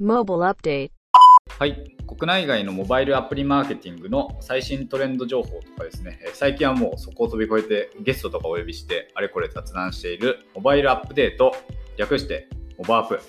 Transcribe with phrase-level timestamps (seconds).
[0.00, 0.90] Mobile Update.
[1.58, 11.54] はい、国内外のモバイルアプリマーケティングの最新トレンド情報とかですね、えー最近はもうそこを飛び越えてゲストとかお呼びしてあれこれ雑談しているモバイルアップデート、
[11.98, 13.20] 略してモバアップ。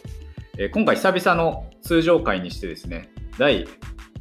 [0.57, 3.67] えー今回久々の通常回にしてですね、第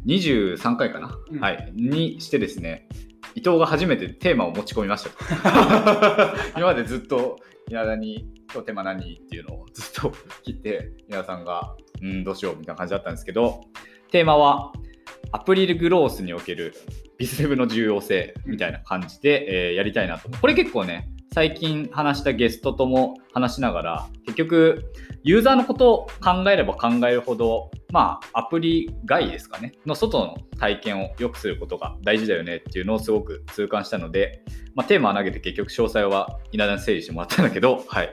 [0.06, 1.38] 23回かな、うん。
[1.38, 2.88] はい、にしてですね、
[3.36, 6.36] 伊藤が初めてテーマを持ち込みましたと。
[6.58, 7.38] 今までずっと
[7.68, 10.10] 稲田に今日テーマ何っていうのをずっと
[10.44, 13.62] 聞いて、稲田さんが、うん、どうしようみたいな感じだったんですけど、
[14.10, 14.72] テーマは
[15.32, 16.74] アプリルグロースにおける
[17.18, 20.40] ビズデブの重要性みたいな感じで、えーやりたいなと思う。
[20.40, 24.92] これ結構ね、最近話したゲストとも話しながら、結局、
[25.22, 34.42] ユーザーのことを考えれば考えるほど、まあ、アプリ外ですかね、の外の体験を良くすることが大事だよねっていうのをすごく痛感したので、
[34.74, 38.10] まあ、テーマを投げて結局詳細は稲田に整理してもらったんだけど、はい、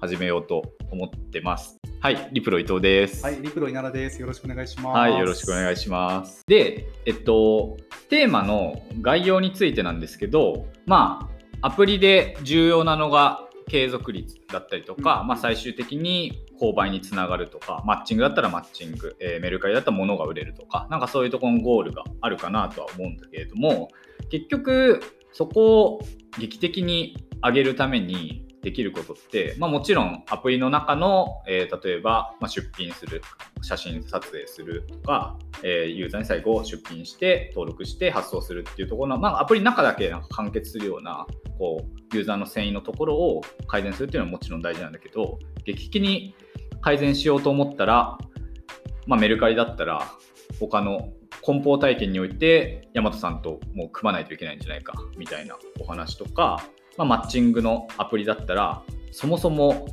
[0.00, 1.79] 始めようと思ってます。
[2.02, 3.22] はい、リプロ伊藤です。
[3.22, 4.18] はい、リプロ稲田です。
[4.22, 4.96] よろしくお願いします。
[4.96, 6.42] はい、よろしくお願いします。
[6.46, 7.76] で、えっと、
[8.08, 11.28] テーマの概要についてなんですけど、ま
[11.60, 23.90] あ、アプリで重要なのが継続率だったりとか、うんまあ、最終的に購買につながるとか、マッチングだったらマッチング、えーメルカリだったら物が売れるとか、なんかそういうところのゴールがあるかなとは思うんだけれども、
[24.30, 26.00] 結局、そこを
[26.38, 33.22] 劇的に上げるためにできることって、まあ、もちろんアプリの中の、えー例えば、まあ、出品する
[33.62, 41.26] 写真撮影するとか、えーユーザーに最後出品して登録して発送するっていうところの、まあ、アプリの中だけなんか完結するような
[41.58, 46.34] こうユーザーの遷移のところを改善するっていうのはもちろん大事なんだけど劇的に
[46.80, 48.18] 改善しようと思ったら、
[49.06, 50.10] まあ、メルカリだったら
[50.58, 56.62] 他の梱包体験において大和さんともう組まないといけないんじゃないかみたいなお話とか、
[56.96, 59.88] まあ、マッチングのアプリだったらそもそも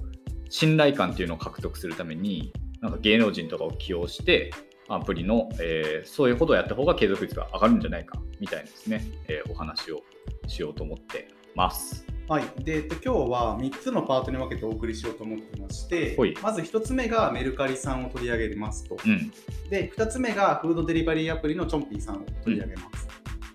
[0.50, 4.52] 信頼感っていうのを獲得するためになんか芸能人とかを起用して
[4.89, 10.02] アプリの、えーそういうことをやった方が継続率が上がるんじゃないかみたいなですね、えーお話を
[10.48, 12.05] しようと思ってます。
[12.30, 19.32] はい、で、えっと、今日は3つのパートに分けてお送りしようと思ってましてまず1つ目がメルカリさんを取り上げますと、うん、
[19.70, 23.08] で、2つ目がフードデリバリーアプリのチョンピーさんを取り上げます。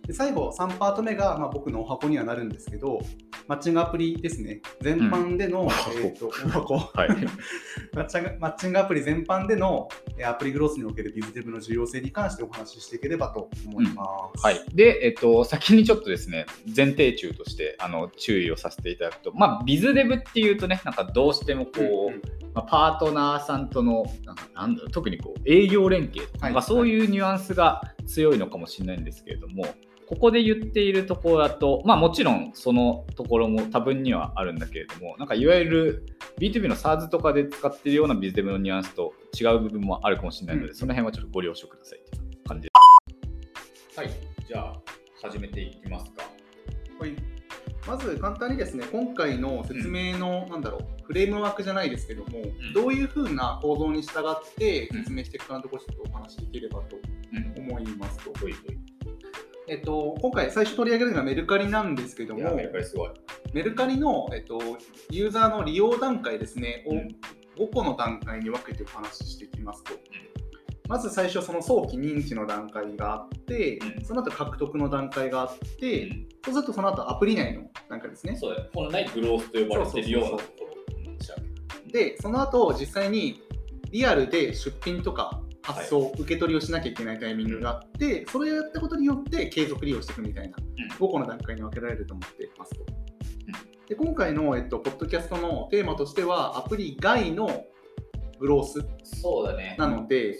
[0.06, 3.00] で最後、3パート目が、まあ、僕のお箱にはなるんですけど、
[3.53, 5.69] マッチングアプリですね、全般での、ん。
[6.03, 7.09] えっと はい、
[7.93, 8.03] マ
[8.49, 14.43] ッチングアプリ全般でのえーアプリグロースにおけるビズデブの重要性に関してお話ししていければと思います。
[14.43, 22.23] はい、で、えっと、先にちょっとですね、前提中としてあの注意をさせていただくと、まあ、ビズデブっていうとね、なんかどうしてもこう、うんうん。
[22.55, 26.55] まあ、パートナーさんとの、なんかなんだろう特にこう営業連携とか、はい。
[26.55, 29.67] なんかそういうニュアンスが強いのかもしれないんですけれども、
[30.07, 36.07] ここで言っているところだと、まあ、もちろんそのところも多分にはあるんだけれども、なんかいわゆる
[36.39, 42.71] B2B の SARS とかで使っているようなビズデブのニュアンスと違う部分もあるかもしれないので、うんその辺はちょっとご了承くださいという感じで
[43.93, 43.99] す。
[43.99, 44.11] はい、
[44.47, 44.81] じゃあ
[45.23, 46.23] 始めていきますか。
[46.99, 47.43] はい
[47.87, 56.97] まず簡単にですね、今回の説明の、なんだろう、フレームワークじゃないですけども、んどういうふうな構造に従ってうん説明していくかのところちょっとお話しできればと
[57.57, 58.33] うん、思いますと。
[58.39, 58.91] ほいほい。
[59.69, 63.11] えっと、今回最初取り上げるのはメルカリなんですけども、メルカリすごい。
[63.53, 64.59] メルカリの、えっと、
[65.11, 67.09] ユーザーの利用段階ですね、をうん。
[67.56, 69.93] 5個の段階に分けてお話ししていきますと、
[70.89, 74.05] まず最初、その早期認知の段階があって、うん。
[74.05, 76.28] その後獲得の段階があって、うん。
[76.45, 78.37] そうするとその後アプリ内の段階ですね。
[78.37, 78.71] そうだよ。
[78.75, 80.72] 本来グロースと呼ばれているようなところ
[81.93, 83.43] で、その後実際に
[83.91, 92.84] リアルで出品とか発送、受け取りをしなきゃいけないタイミングがあって、それをやったことによって継続利用していくみたいな、うん5個の段階に分けられると思っていますと。
[93.89, 97.65] で今回の、えっと、ポッドキャストのテーマとしては、アプリ外の
[98.39, 99.77] グロースそうだね。
[99.78, 100.37] なので。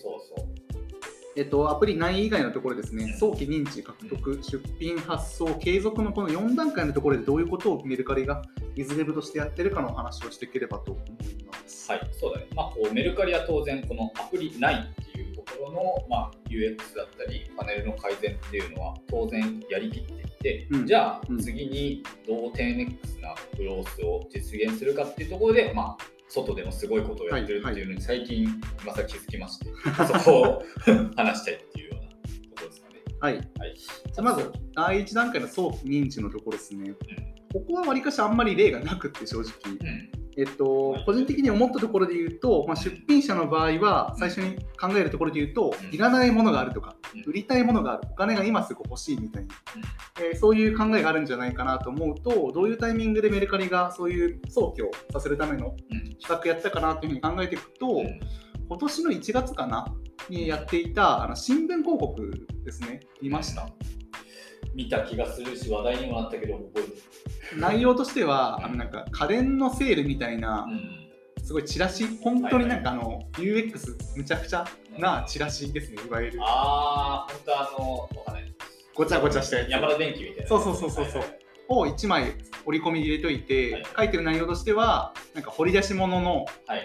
[1.34, 8.43] えっと、アプリ内以外のところですねうん、早期認知、獲得、出品、発送、継続のこの4段階のところでどういうことをメルカリが
[8.75, 11.91] ビズデブとしてやってるかのお話をしていければと思います。
[11.91, 12.49] はい、そうだね。
[12.55, 15.01] まあ、こうメルカリは当然、このアプリないっていうところ
[15.72, 28.44] の、まあ、UX だったり、パネルの改善っていうのは当然やりきっていて、うんじゃあうん次にどう 10X なグロースを実現するかっていうところで、まあ、外でもすごいことをやってるっていうのに最近、
[28.82, 29.66] 今更気づきまして、
[30.06, 30.62] そこを
[31.16, 32.94] 話したいっていうようなところですかね。
[33.20, 33.34] はい。
[33.34, 33.74] はい。
[33.76, 36.94] じゃあまず、第1段階の早期認知のところですね。
[37.52, 39.50] ここはわりかしあんまり例がなくって、正直。
[39.72, 40.21] うん。
[40.37, 45.94] えっと、個人的に思ったところで言うと、まあ、出品者の場合は、最初に考えるところで言うと、うん。
[45.94, 49.55] いらないものがあるとかうん、売りたいものがある、お金が今すぐ欲しいみたいな、
[50.20, 56.17] えーそういう考えがあるんじゃないかなと思うと、どういうタイミングでメルカリがそういう早期をさせるためのうん。
[56.17, 58.20] 企画やったかなというふうに考えていくと、うん。
[58.69, 59.84] 今年の1月かな
[60.29, 63.69] にやっていたあの新聞広告ですね、見ました。
[64.74, 66.88] 見た気がするし、話題にもなったけど、覚えて
[67.54, 67.60] る。
[67.60, 71.02] 内容としては、あのなんか家電のセールみたいな、うん
[71.44, 74.64] すごいチラシ、本当になんかあの、UX むちゃくちゃ
[74.96, 76.38] なチラシですね、いわゆる。
[76.40, 78.54] ああ、本当あの、わかんない。
[78.94, 80.48] ごちゃごちゃしたやつ山田電機みたいな。
[80.48, 81.38] そうそうそうそうそうはい
[81.69, 82.34] を1枚
[82.66, 86.46] 折り込み入れといて、はい書いてる内容としては、なんか掘り出し物のはいはい
[86.76, 86.84] はいは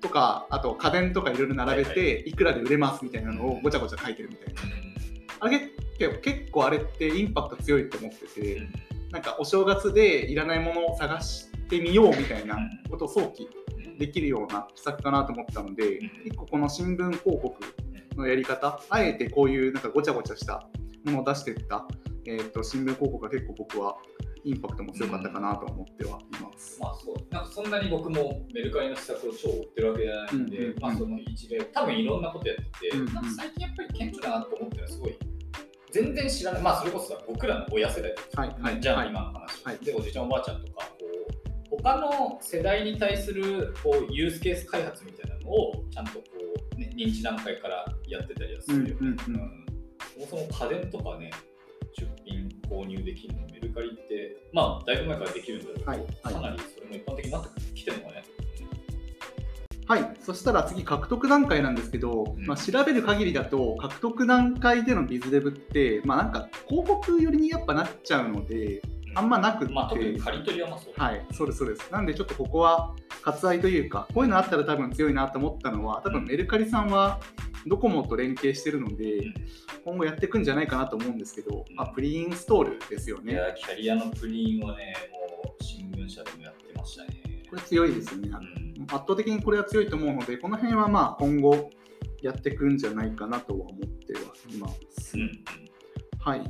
[0.00, 4.60] とか、あと家電とかいろいろ並べはいて、いくらで売れますみたいなのをごちゃごちゃ書いてるみたいな。
[5.40, 8.68] あれ結構結構あれってインパクト強いと思ってて、
[9.10, 12.58] なんかお正月でいらないものを探してみようみたいな
[12.90, 13.48] ことを早期
[13.98, 16.10] できるような施策かなと思ったので、うん。
[16.26, 17.54] 一個この新聞広告
[18.16, 20.66] のやり方、あえてこういうなんかごちゃごちゃした
[21.04, 21.86] ものを出していった、
[22.26, 23.96] えー、と新聞広告が結構僕は
[24.44, 26.78] インパクトも強かったかなと思ってはいます。
[26.80, 30.70] まあそう、なんかそんなに僕もメルカリの施策を超追ってるわけじゃないんで、うんうん。
[30.70, 30.80] うん。
[30.80, 33.08] まあその一例、多分いろんなことやってて、うん。
[33.08, 33.14] うん。
[33.14, 35.18] なんか最近やっぱり顕著だなと思ってるのはすごい、
[35.96, 38.14] 全然知らない、まあそれこそさ僕らの親世代
[38.80, 39.78] じゃあ、はい今の話、はい。
[39.82, 40.84] で、おじいちゃんおばあちゃんとか、
[41.70, 46.24] こう他の世代に対するこうユースケース開発みたいなのをちゃんとこ
[46.76, 48.96] う、ね、認知段階からやってたりはするよね。
[49.00, 49.66] うんうんうん。
[50.14, 51.30] そもそも家電とかね、
[51.98, 56.34] 出品購入できるのメルカリって、まあ、だいぶ前からできるんだけど、はいはい。
[56.34, 58.24] かなりそれも一般的になってきてるのかね。
[59.86, 68.82] はい、そしたら次、獲得段階なんですけど、うんまあ、調べる限りだと、獲得段階でのビズデブって、まあ、なんか広告寄りにやっぱなっちゃうので、
[69.14, 70.92] あんまなくって、まあ、特に借り取りはまあそう。
[70.96, 71.90] はい、そうです、そうです。
[71.92, 77.20] なんで、ちょっとここは割愛というか、こういうのあったら多分強いなと思ったのは、多分メルカリさんは
[77.66, 79.34] ドコモと連携してるので、うん
[79.86, 83.34] 今後やっていくんじゃないかなと思うんですけど、まあ、プリインストールですよね。
[83.34, 84.96] いや、キャリアのプリンはね、
[85.44, 87.44] もう新聞社でもやってましたね。
[87.48, 88.30] これ強いですよね。
[88.58, 91.70] うん圧倒的にこれは強いと思うので、この辺はまあ今後
[92.22, 95.16] やっていくんじゃないかなとは思ってはいます。
[95.16, 95.30] うん
[96.20, 96.42] はい。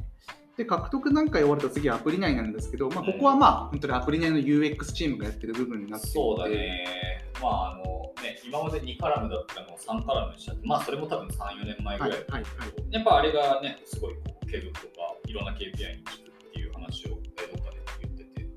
[0.56, 7.22] で、獲得段階終わると次はアプリ内なんですけど、まあ、ここはまあ本当にアプリ内の UX チームがやってる部分になっていて、そうだね。
[7.42, 7.84] まあ、あの
[8.22, 16.16] ね、今まで2カラムだったのを3カラムにしちゃって、まあ、それも多分3、4年前ぐらいだはいはいやっぱあれがね、すごいこう継続とか、いろんな KPI に効く
[16.48, 18.48] っていう話をえーどっかで言ってて、ま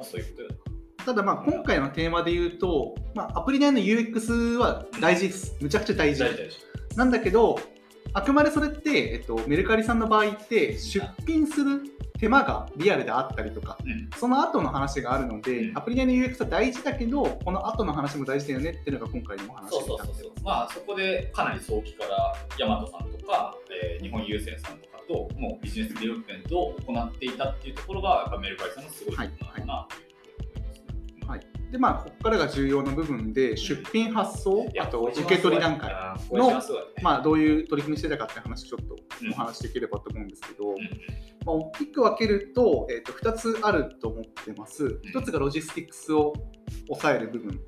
[0.00, 0.56] あ、そういうことよね。
[1.04, 5.56] ただまあ今回のテーマで言うと、まあ、アプリ内の UX は大事です。
[5.60, 6.20] むちゃくちゃ大事。
[6.20, 6.56] 大事大事。
[6.96, 7.58] なんだけど、
[8.14, 11.82] あくまでそれって、えっと、メルカリさんの場合って、出品する
[12.18, 20.44] 手間がリアルであったりとか、うんその後の話があるので、うんアプリ内の UX は大事だけど、この後の話も大事だよねっていうのが今回のお話そうになってそうそうそう。
[20.44, 30.13] まあ、そこでかなり早期から、ヤマトさんとか、えー日本郵船さんとかと、もう business development を行っていたっていうところが、やっぱメルカリさんのすごいところなのかなという
[31.74, 36.86] で、まあ、ここからが重要な部分で、出品発送、あと受け取り段階、あーこれ一番すごいね。
[37.02, 40.74] まあ、どういう取り組みしてたかって話、ちょっとうんお話しできればと思うんですけど、うん。
[40.74, 40.80] ま
[41.46, 45.00] あ、大きく分けると,、えー、と2つあると思ってます。
[45.12, 46.32] 1つがロジスティックスを
[46.86, 47.60] 抑える部分。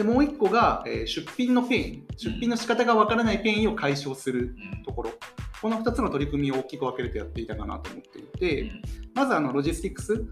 [0.00, 4.84] うんで、もう1個が、えー出品の pain、出品の仕方が分からない pain を解消するうん。
[4.84, 5.10] ところ。
[5.60, 8.82] この2つの取り組みを大きく分けるとやっていたかなと思っていて、うん。
[9.14, 10.24] まずあのロジスティックス、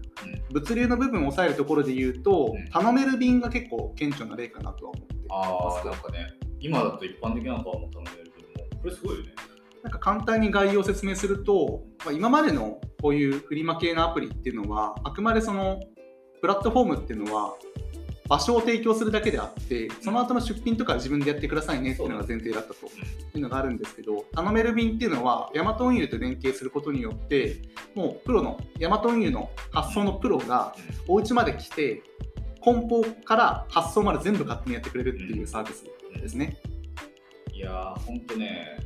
[0.51, 2.69] 物流の部分を抑えるところで言うと、うん。
[2.69, 5.43] たのメル便が結構顕著な例かなとは思ってま
[5.81, 5.87] す。
[5.87, 9.33] あ、なんかね、今だと一般的なのかはもう頼めるけども、これすごいよね。
[9.83, 15.79] なんか簡単に概要を説明すると、まあ、今までのこういうフリマ系のアプリっていうのは、あくまでその
[16.41, 17.55] プラットフォームっていうのは、
[18.27, 22.89] 場所を提供するだけであって、その後の出品とかは自分でやってくださいねっていうのが前提だったとい
[23.35, 27.61] うのがあるんですけど、頼める便っていうのは、ヤマト運輸と連携することによって、
[27.95, 30.75] もうプロの、ヤマト運輸の発送のプロが
[31.07, 32.03] お家まで来て、
[32.61, 35.85] 梱包から発送まで全部勝手にやってくれるっていうサービス
[36.19, 36.57] ですね。
[37.53, 38.77] いやー、ほんとね、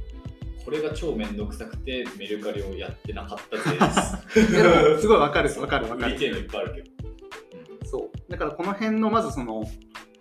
[0.63, 4.45] これが超めんどくさくて、メルカリをやってなかったぜで
[4.95, 5.01] す。
[5.01, 7.00] すごいわかるわかるわかるいっぱいあるけど。
[7.91, 8.31] そう。
[8.31, 9.65] だからこの辺のまずその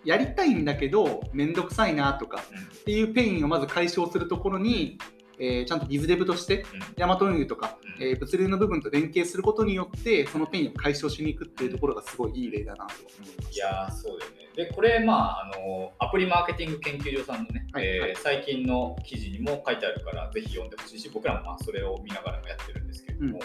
[0.05, 2.43] やりたいんだけどめんどくさいなとか
[2.81, 4.99] っていう pain をまず解消するところに、
[5.39, 8.07] えーちゃんと biz dev としてヤマト運輸とか、うん。
[8.07, 14.37] えー物流の部分と連携することによってその pain を解消しに行くっていうところがすごいいい例だなと思いやー、そうだよね。
[14.57, 18.11] で、これ、まあ、あの、アプリマーケティング研究所さんのね、はいはい。
[18.11, 23.37] えー最近の記事にも書いてあるから、ぜひ読んでほしいし、僕らもまあそれを見ながらもやってるんですけれども、うんうん。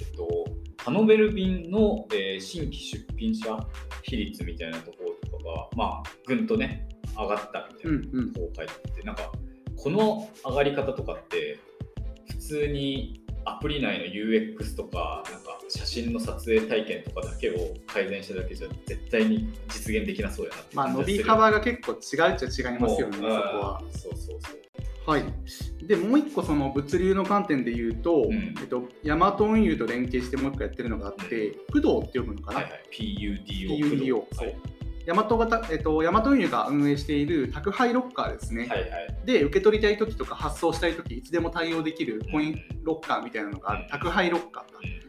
[0.00, 0.44] えっと、
[0.76, 3.58] 頼める便の、えー新規出品者
[4.02, 8.32] 比率みたいなところとかが、まあ、ぐんとね、上がったみたいなうんうん。
[8.32, 9.32] こう書いてあって、なんか、
[9.76, 11.58] この上がり方とかって、
[12.28, 23.82] 普通にアプリ内の UX とか、なんか写真の撮影体験とかだけを改善しただけじゃ絶対に実現できなそうやなってまあ、伸び幅が結構違うっちゃ違いますよね、そこは。
[23.84, 25.10] うんそうそうそう。
[25.10, 25.24] はい、
[25.86, 28.32] でもう一個その物流の観点で言うと、ん。
[28.32, 32.82] えっと、ヤマト運輸と連携してもう一個やってるのがあって、不動って読むのかな、はいはい。
[32.92, 34.56] PUDO PUDO はい
[35.06, 38.90] ヤマト型、えっと、ヤマト運輸が運営している宅配ロッカーですね、はいはい。
[39.24, 43.88] で受け取りたい時とか発送したい時いつでも対応できるコインロッカーみたいなのがある、うん。
[43.88, 44.66] 宅配ロッカ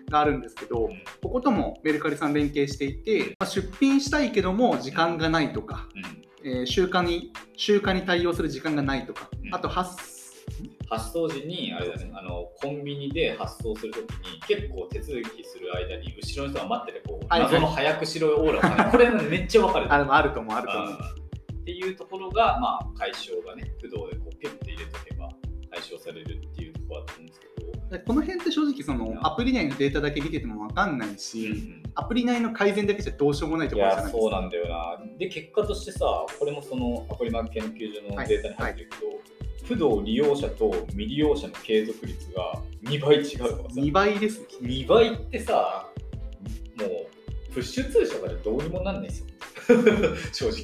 [0.07, 1.01] ーがあるんですけど、うん。
[1.24, 6.50] ここともメルカリさん連携していて、まあ、出品したいけども時間がないとか、うん。
[6.51, 9.55] えー集荷に集荷に対応する時間がないとか、うん。
[9.55, 10.16] あと発
[10.89, 17.51] 発送時にあれだねあのコンビニで発送するときに結構手続きする間に後ろの人が待っててこう、はいはい。
[17.51, 19.94] 謎の早くしろオーラを感じるこれめっちゃわかる。
[19.94, 20.89] ああると思うあると思う。
[20.89, 21.27] うん
[21.67, 25.29] っていうところが、まあ、解消がね不動でこうピュッて入れとけば
[25.70, 27.48] 解消されるっていうところだと思うんですけ
[27.89, 34.17] ど、でこの辺って正直そのアプリ内のデータだけ見てても分かんないし、アプリ内の改善だけじゃどうしようもないといころじゃないですか。
[34.17, 34.98] やそうなんだよな。
[35.17, 36.06] で結果としてさ
[36.39, 39.12] これもそのアプリマーク研究所のデータに入ってるけど、
[39.67, 43.81] 不動利用者と未利用者の継続率が2倍違うとかさ。
[43.81, 44.45] 2倍ですね。
[44.62, 45.88] 2倍ってさ
[46.77, 49.25] もうプッシュ通社からどうにもなんないですよ。
[50.31, 50.63] 正直。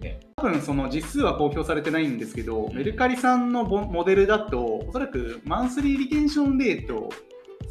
[0.00, 0.20] ね。
[0.36, 2.76] 多分その実数は公表されてないんですけど、ん。
[2.76, 7.10] メルカリさんのボモデルだと、おそらくマンスリーリテンションレート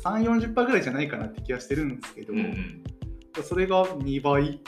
[0.04, 2.84] 3、40%ぐらいじゃないかなって気がしてるんですけど、うん
[3.44, 4.60] それが2倍。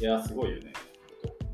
[0.00, 0.72] いやすごいよね。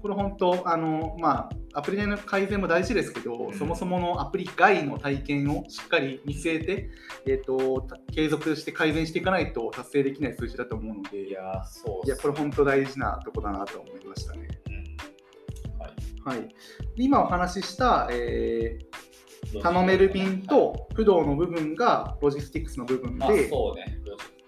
[0.01, 3.59] これ本当、あのまあ、アプリ内の改善も大事ですけど、うん。
[3.59, 6.91] そもそものアプリ外の体験をしっかり見据えて、
[7.27, 14.49] えー、と継続して改善していかないと達成できない数字だと思うので、いやそういやこれ本当大事なとこだなと思いましたね。
[14.67, 16.27] うん。
[16.27, 16.39] はい。
[16.39, 16.55] はい、で
[16.97, 19.13] 今お話しした、えー
[19.61, 24.01] 頼める便と不動の部分がロジスティックスの部分まあで、そうね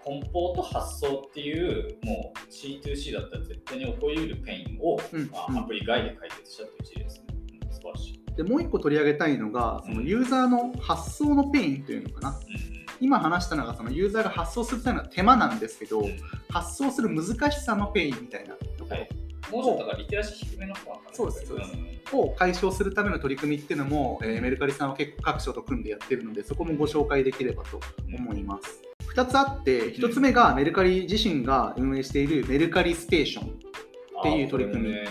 [0.05, 5.57] 梱包と発送っていうもう C2C だったら絶対に起こりうる pain を、うんまあ、うん。
[5.57, 7.25] アプリ外で解決したっていう事例ですね、
[7.63, 12.29] うん、素晴らしい、でもう一個取り上げたいのが、そのユーザーの発送の pain というのかな。
[12.29, 12.85] うん。
[13.01, 16.17] 今話したのがそのユーザーが発送する際の手間なんですけど、うん。
[16.49, 18.97] 発送する難しさの pain みたいなところ。
[18.97, 19.09] はい、
[19.51, 22.83] もうちょっとだからリテラシー低めの人なのかなそうですそうですんを解消す。
[22.83, 24.89] るための取り組みっていうのも、えーメルカリさん。
[24.89, 27.79] は結構各所と組んでやってるのでそこもご紹介できればと
[28.13, 28.94] 思います。
[29.15, 34.91] 2つあって1つ目がメルカリ自身が運営しているメルカリステーションっていう取り組み。
[34.91, 35.05] ね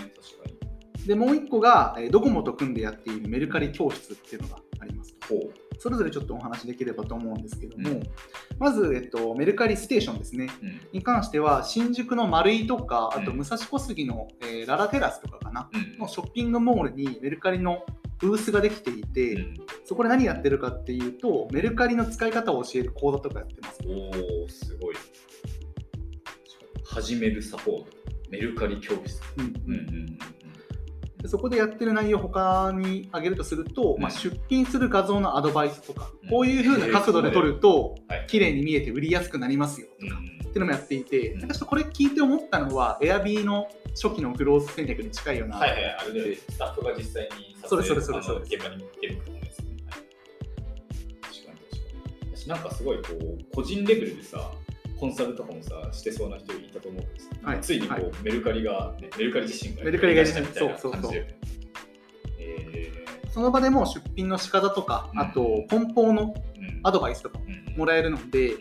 [1.07, 5.15] でもう1個がえードコモと組んでやっているメルカリ教室っていうのがあります。
[5.77, 8.03] それぞれちょっとお話できればと思うんですけども、うん。
[8.57, 10.49] まず、えっと、メルカリステーションですね。
[10.61, 10.81] うん。
[10.93, 15.99] に関しては新宿の丸井とかあとうん武蔵小杉の、えーララテラスとかかなうん。
[15.99, 17.85] のショッピングモールにメルカリの
[18.19, 19.55] ブースができていて、うん。
[19.85, 23.79] そこで何やってるかっていうとメルカリの使い方を教える講座とかやってます。
[23.85, 24.95] おおすごい。
[26.83, 27.87] 始めるサポート。
[28.29, 29.21] メルカリ教室。
[29.37, 30.34] うんうんうん
[31.25, 34.01] でそこでやってる内容を他に挙げるとすると、うん。
[34.01, 36.29] まあ、出品する画像のアドバイスとか、うん。
[36.29, 38.27] こういう風な角度で撮るとはい。
[38.27, 40.15] 綺麗に見えて売りやすくなりますようんうん。
[40.15, 41.39] っていうのもやっていて、うん。
[41.39, 43.67] なんかちょっとこれ聞いて思ったのは Airb の
[43.99, 50.01] 初期のグロース戦略に近いような、はいはいあれでスタッフが実際に撮それ影それそれそれあの現場に出ることですね、はい、
[51.21, 51.77] 確かに確か
[52.25, 52.37] に。
[52.37, 54.51] 私なんかすごいこう個人レベルでさ
[54.99, 57.29] コンサルとかもさしてそうな人いたと思うんです。
[57.29, 57.61] けど、はい。
[57.61, 58.11] ついにこう、はい。
[58.23, 61.11] メルカリが、ね、メルカリ自身がメルカリがやりだしたみたいなそうそうそう。
[61.11, 61.37] 感じで。
[62.39, 62.91] え
[63.31, 65.19] その場でもう出品の仕方とか、うん。
[65.19, 66.33] あと梱包の
[66.83, 67.77] アドバイスとかうん。
[67.77, 68.53] もらえるので、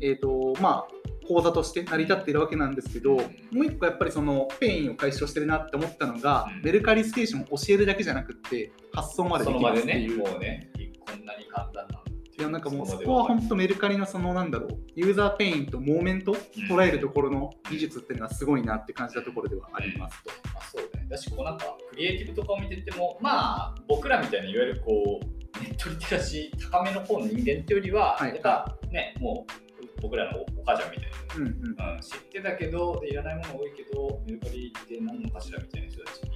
[0.00, 6.62] えーとまあ、講座として成り立っているわけなんですけど、もう一個やっぱりその pain を解消してるなって思ったのが、うん。
[6.62, 10.18] メルカリステーションを教えるだけじゃなくって発送までできその場でねますっていう。
[10.18, 10.70] もうね
[11.06, 12.05] こんなに簡単なん
[12.38, 16.32] いやなんかもうそこは本当メルカリのそのなんだろうユーザー pain とモーメント
[16.68, 20.30] 捉えるところの技術っていうのがすごいなって感じたところではありますと。
[20.54, 21.06] あそうね。
[21.08, 28.30] だし、こうなんか、クリエイティブとかを見てても、まあ、僕らみたいないわゆるこう、ネットリテラシー高めの方の人間っていうよりは、はい。
[28.30, 31.94] やっぱね、もう僕らのお母ちゃんみたいな、うんうん。
[31.94, 36.30] うん、知ってたけど、いらないもの多いけど、メルカリって何のかしらみたいな人たちに、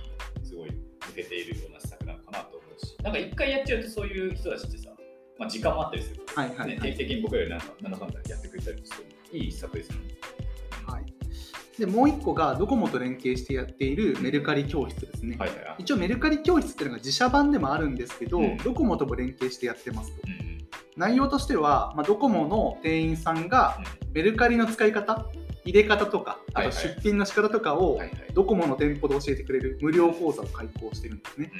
[0.44, 4.90] すごい向けているような施策なのかなと思うし、なんか一回やっちゃうと、そういう人たちってさ、
[5.40, 10.00] まあ、時間もあったりするから、ね、はいはいはい定期的に僕らよりなんか、なんだかんだやってくれたりする、いい施策ですよね。
[10.86, 11.04] はい、
[11.78, 15.36] でもう一個がドコモと連携してやっているメルカリ教室ですね。
[15.38, 15.76] はいはいはい。
[15.78, 20.22] 一応メルカリ教室っていうのが自社版でもあるんですけど、うんドコモとも連携してやってますと。
[20.26, 20.50] うん
[20.96, 23.78] 内容としては、まあ、ドコモの店員さんが
[24.12, 25.24] メルカリの使い方、
[25.64, 28.18] 入れ方とか、あとはいはい出品の仕方とかをはいはい。
[28.34, 31.52] ドコモの店舗で教えてくれる無料講座を開講してるんですね。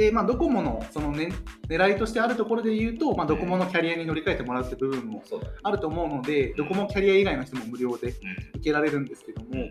[0.00, 1.30] で、まあ、ドコモのその、ね、
[1.68, 5.22] 狙いとしてあるところで言うと、まあ、ドコモのキャリアに乗り換えてもらうって部分も。
[5.62, 8.14] あると思うので、ドコモキャリア以外の人も無料でうん。
[8.14, 9.70] 受けられるんですけども、うん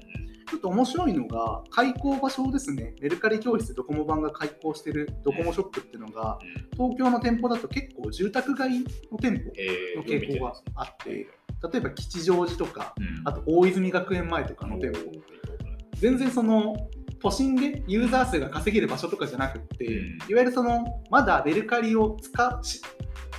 [0.49, 6.39] ちょっと面白いのが、開講場所ですね、メルカリ教室ドコモ版が開講してるドコモショップっていうのが、
[6.71, 8.79] 東京の店舗だと結構住宅街
[9.11, 11.27] の店舗えの傾向があって、例
[11.75, 13.27] えば吉祥寺とか、うん。
[13.27, 15.11] あと大泉学園前とかの店舗、
[15.99, 16.75] 全然その
[17.21, 19.93] 都心でユーザー数が稼げる場所とかじゃなくって、うん。
[20.29, 22.81] いわゆるそのまだメルカリを使し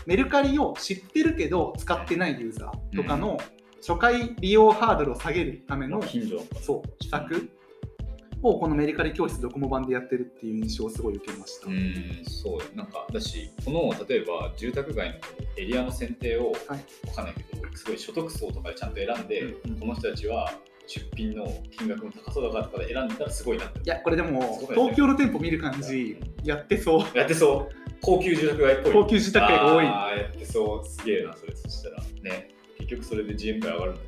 [0.07, 3.39] メルカリを知ってるけど使ってないユーザーとかの
[3.81, 7.51] 初回利用ハードルを下げるための、そう施策
[8.43, 11.69] をこのメルカリ教室ドコモ版でやってるっていう印象をすごい受けました。
[11.69, 12.77] うん、そう。
[12.77, 15.15] なんかだし、この例えば住宅街の
[15.57, 16.85] エリアの選定を、はい。
[17.09, 19.81] わかんないけど、すごい所得層とかでちゃんと選んで、うんうん。
[19.81, 20.53] この人たちは
[20.93, 21.47] 出品の
[21.79, 27.75] 金額も高そうだからとかで選んだらすごいなっていやこれでも東京の店舗見る感じやってそうやってそう。
[28.03, 28.93] 高級住宅街っぽい。
[28.95, 30.89] 高級住宅街が多いああ、やってそう。
[30.89, 31.55] すげえな、それ。
[31.55, 32.03] そしたら。
[32.23, 32.49] ね。
[32.79, 34.01] 結局それで GM が上がるんだ。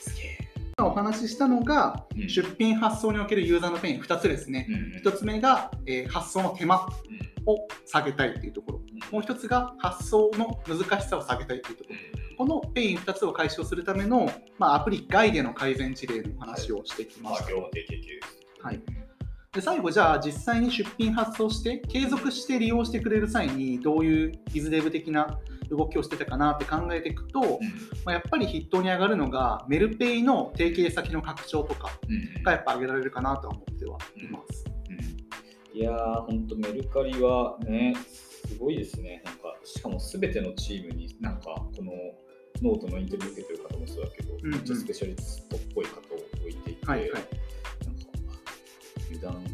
[0.00, 0.38] すげえ。
[0.82, 8.78] お話ししたのが、うん出品発送におけるユーザーの pain 2つですね、うん1つ目が、えー発送の手間うんを下げたいというところ
[9.12, 11.96] もう1つが発送の難しさを下げたいというところ
[12.36, 17.54] この pain 2つを解消するための、まあ、アプリ外での改善事例のお話をしてきました。
[17.54, 18.80] はい
[19.52, 25.38] で最後じゃあ実際に出品発送して継続して利用してくれる際にどういう biz dev 的な
[25.70, 27.46] 動きをしてたかなって考えていくと、うん
[28.04, 34.64] まあ、やっぱり筆頭に上がるのがメルペイの提携先の拡張とかうんがやっぱ上げられるかなとは思ってはいます。
[35.74, 37.96] いやー、ほんとメルカリはね、
[38.46, 39.22] すごいですね。
[39.24, 41.90] なんか、しかもすべてのチームになんか、この
[42.62, 44.50] ノートのインタビュー受けてる方もそうだけど、うんうん。
[44.52, 46.00] めっちゃスペシャリストっぽい方を
[46.40, 47.10] 置いていて、はいはい。
[47.10, 47.28] なんか、
[49.10, 49.50] 油断が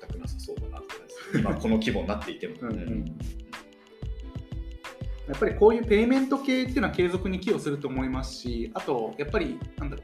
[0.00, 1.14] 全くなさそうだなって感じ。
[1.14, 1.38] です。
[1.38, 2.54] 今、この規模になっていても。
[2.60, 3.04] うんうん。
[5.28, 10.02] やっぱりこういう payment 系っていうのは継続に寄与すると思いますし、あとやっぱりなんだろ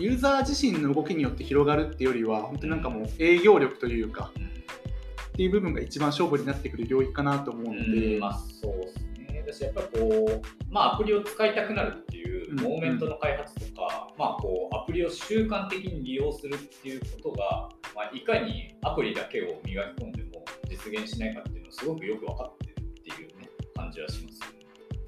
[0.00, 4.32] う、ユーザー自身の動きによって広がるっていうよりは、本当になんかもう営業力というか、
[5.28, 8.77] っていう部分が一番勝負になってくる領域かなと思うので、うんまあそう
[9.58, 9.64] ですね。
[9.64, 24.40] 私やっぱこう、まあアプリを使いたくなるっていううんモーメントの開発とか、まあこうアプリを習慣的に利用するっていうことが、まあ、いかにアプリだけを磨き込んでも実現しないかっていうのをすごくよく分かってるっていうね、感じはします。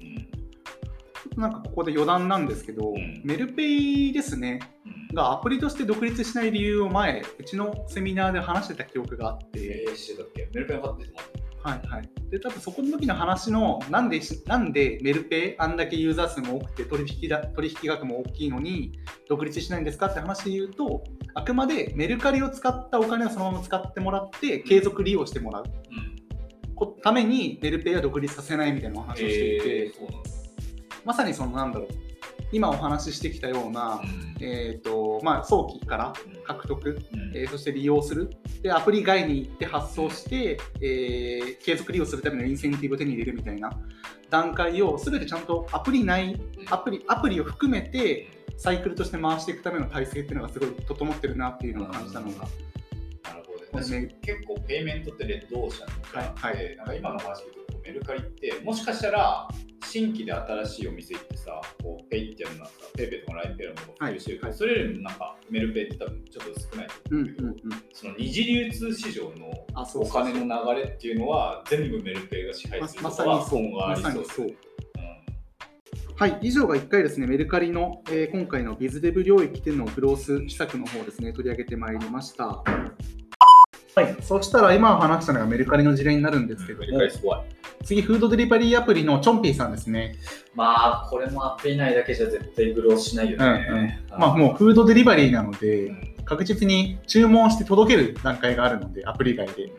[0.01, 1.41] うん。
[1.41, 10.49] なんかここで余談なんですけど、うんメルペイですね、うん、がアプリとして独立しない理由を前、うちのセミナーで話してた記憶があって、えー、してたっけ？
[10.53, 11.19] メルペン分かってても
[11.63, 18.93] はいはい、で多分そこの時の話のなんでしなんでメルペイあんだけユーザー数も多くて取引だ取引額も大きいのに
[19.29, 21.03] 独立しないんですかって話で言うと
[21.35, 26.75] あくまでメルカリを使ったお金をそのまま使ってもらって継続利用してもらううん。
[26.75, 29.95] こためにメルペイは独立させないみたいなお話をしていて。
[31.05, 31.87] まさにそのなんだろう
[32.51, 34.35] 今お話ししてきたような、うん。
[34.43, 36.13] えーとまあ、早期から
[36.45, 37.31] 獲得うん。
[37.35, 38.29] えーそして利用する。
[38.61, 43.71] で、アプリ外に行って発送して、えー継続利用するためのインセンティブを手に入れるみたいな
[44.29, 52.49] 段階を全てちゃんとアプリ内、アプリアプリを含めてサイクルとして回していくための体制っていうのがすごい整ってるなっていうのを感じたのが、なる
[53.71, 54.15] ほどね。
[54.21, 56.75] 結構ペイメントってレッドオーシャンとかはいはい。
[56.77, 59.47] なんか今の話聞くとメルカリってもしかしたら
[59.83, 64.51] 新規で新しいお店行ってさこうペイってやるのはさ PayPay とか LINE Pay のものが普及してるけど、はい。
[64.51, 67.15] はいそれよりもなんかメルペイって多分ちょっと少ないとう。
[67.15, 69.51] んうん思うんだけど、うん、その二次流通市場の
[69.95, 73.63] お金の流れっていうのは全部メルペイが支配するまとかはまさにそう。
[73.63, 74.71] 今後あまりそうですさにそう。
[76.21, 82.63] はい、以上が1回ですね、メルカリの、えー今回の biz dev 領域での growth 施策の方ですね、取り上げてまいりました。
[83.95, 87.01] はい、そしたら今話したのがメルカリの事例になるんですけども。
[87.83, 90.15] 次、フードデリバリーアプリのチョンピーさんですね。
[90.53, 93.99] まあこれもアプリ内だけじゃ絶対グローしないよね。
[94.17, 99.71] まあ、もうフードデリバリーなのうで、ん確実に注文して届ける段階があるので、アプリ外で。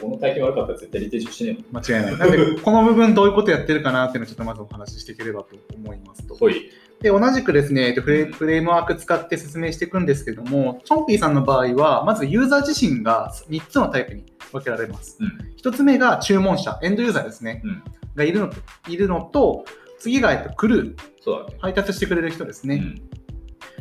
[0.00, 1.82] この体験悪かったら絶対リテーションしねえもん。
[1.84, 2.18] 間違いない。
[2.18, 6.34] なので、この部分どういうことやってるかなっていうのをちょっとまずお話ししていければと思いますと。
[6.34, 6.70] ほい。
[7.00, 15.18] で、同じくですね、えっとフレフレームワーク使って説明していくんですけども、チョンピーさんの場合は、まずユーザー自身が3つのタイプに分けられます。
[15.20, 15.54] うん。
[15.56, 17.82] 1つ目が注文者、エンドユーザーですね、うん。
[18.14, 18.56] がいるのと、
[18.88, 19.64] いるのと
[19.98, 21.46] 次が、えっと、クルー、そう。
[21.58, 22.76] 配達してくれる人ですね。
[22.76, 23.16] うん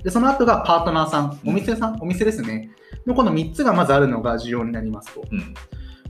[0.05, 2.69] で、その後がパートナーさんお店さん、お店ですね。
[3.07, 5.23] のこの3つがまずあるのが重要になりますと。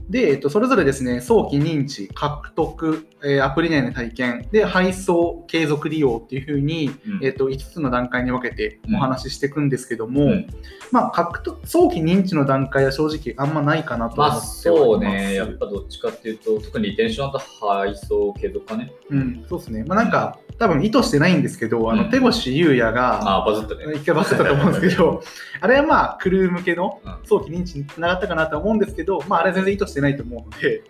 [0.06, 0.12] うん。
[0.12, 10.46] で、えっと、それぞれですね、早期認知、獲得、えーアプリ内の体験、で、配送、継続利用っていうふうに、うんえっと、5つの段階に分けてお話ししていくんですけども、うん
[10.92, 14.62] まあ、獲得、早期認知の段階は正直あんまないかなと思まあってはいます。
[14.62, 18.92] そうね、やっぱどっちかっていうと、特にリテンションだと配送継続かね。
[19.10, 19.84] うん、そうですね。
[19.86, 23.94] まあなんか、多分意図してないんですけど、あの、うん手越優也が、ああ、バズったね。
[23.96, 25.22] 一回バズったと思うんですけど、
[25.60, 30.82] あれはまあ、クルー向けのうん早期認知につながったかなと思うんですけど、まあ、あれは全然意図してないと思うので、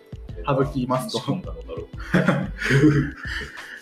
[0.45, 1.37] 省きますと。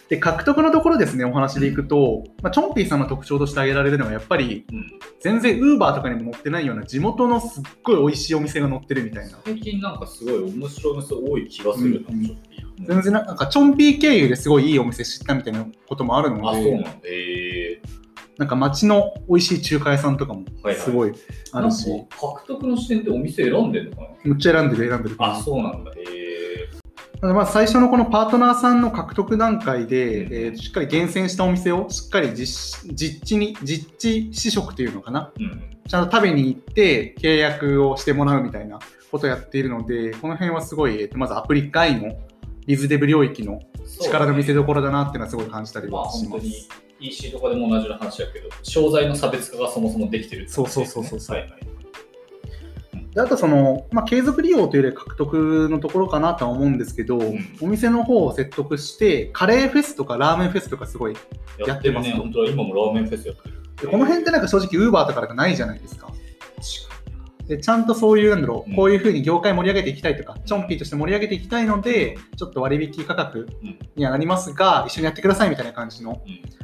[0.08, 9.40] で、獲得のところですね、お話でいくと、まあ、チョンピーさんの特徴として挙げられるのは、やっぱり、うん全然ウーバーとかにも載ってないような地元のすっごい美味しいお店が載ってるみたいな。
[9.44, 16.92] 最近なんかすごい面白いお店多い気がするな、うんちょっと全然なんか、チョンピー経由ですごいいいお店知ったみたいなこともあるのあ、そうで、なんだ。
[17.06, 17.82] え
[18.38, 20.76] なんか街の美味しい中華屋さんとかもはいはい。
[20.76, 21.14] すごい
[21.52, 25.36] あるし、なんか獲得の視点でお店選んでんのかむっちゃ選んでる選んでるな。
[25.36, 25.92] あ、そうなんだ。
[25.98, 26.70] え
[27.22, 35.32] ただまあ最初のこのパートナーさんの獲得段階で、えーしっかり厳選したお店をしっかり実実地に実地試食っていうのかな？
[35.38, 35.64] ーうん。
[35.88, 38.80] ちゃんと食べに行って契約をしてもらうみたいな
[39.12, 42.18] ことをやっているのでこの辺はすごい、えーとまずアプリ外の
[42.68, 43.62] ビズデブ領域の
[44.02, 46.85] 力の見せど所だなっていうのはすごい感じたりまあはします。
[47.00, 51.60] EC とかでも同じような話だけど、商材の差別化がそもそもできてるってことですねそうそうそうそうはいはい。
[53.16, 61.16] であとその、まあ、継続利用というよりは獲得のところかなとは思うんですけど、んお店の方を説得してカレーフェスとかラーメンフェスとかすごい
[61.66, 63.56] やってます本当は今もラーメンフェスやってる。
[63.82, 66.08] でこの辺ってなんか正直ウーバーとかがないじゃないですか。
[66.08, 66.96] 確か
[67.48, 73.78] でちゃんとそういうなんだろう、うんこういうふうに業界盛り上げていきたいとか、チョンピーとして盛り上げていきたいので、ちょっと割引価格に。
[73.96, 76.22] にはなりますが、一緒にやってくださいみたいな感じの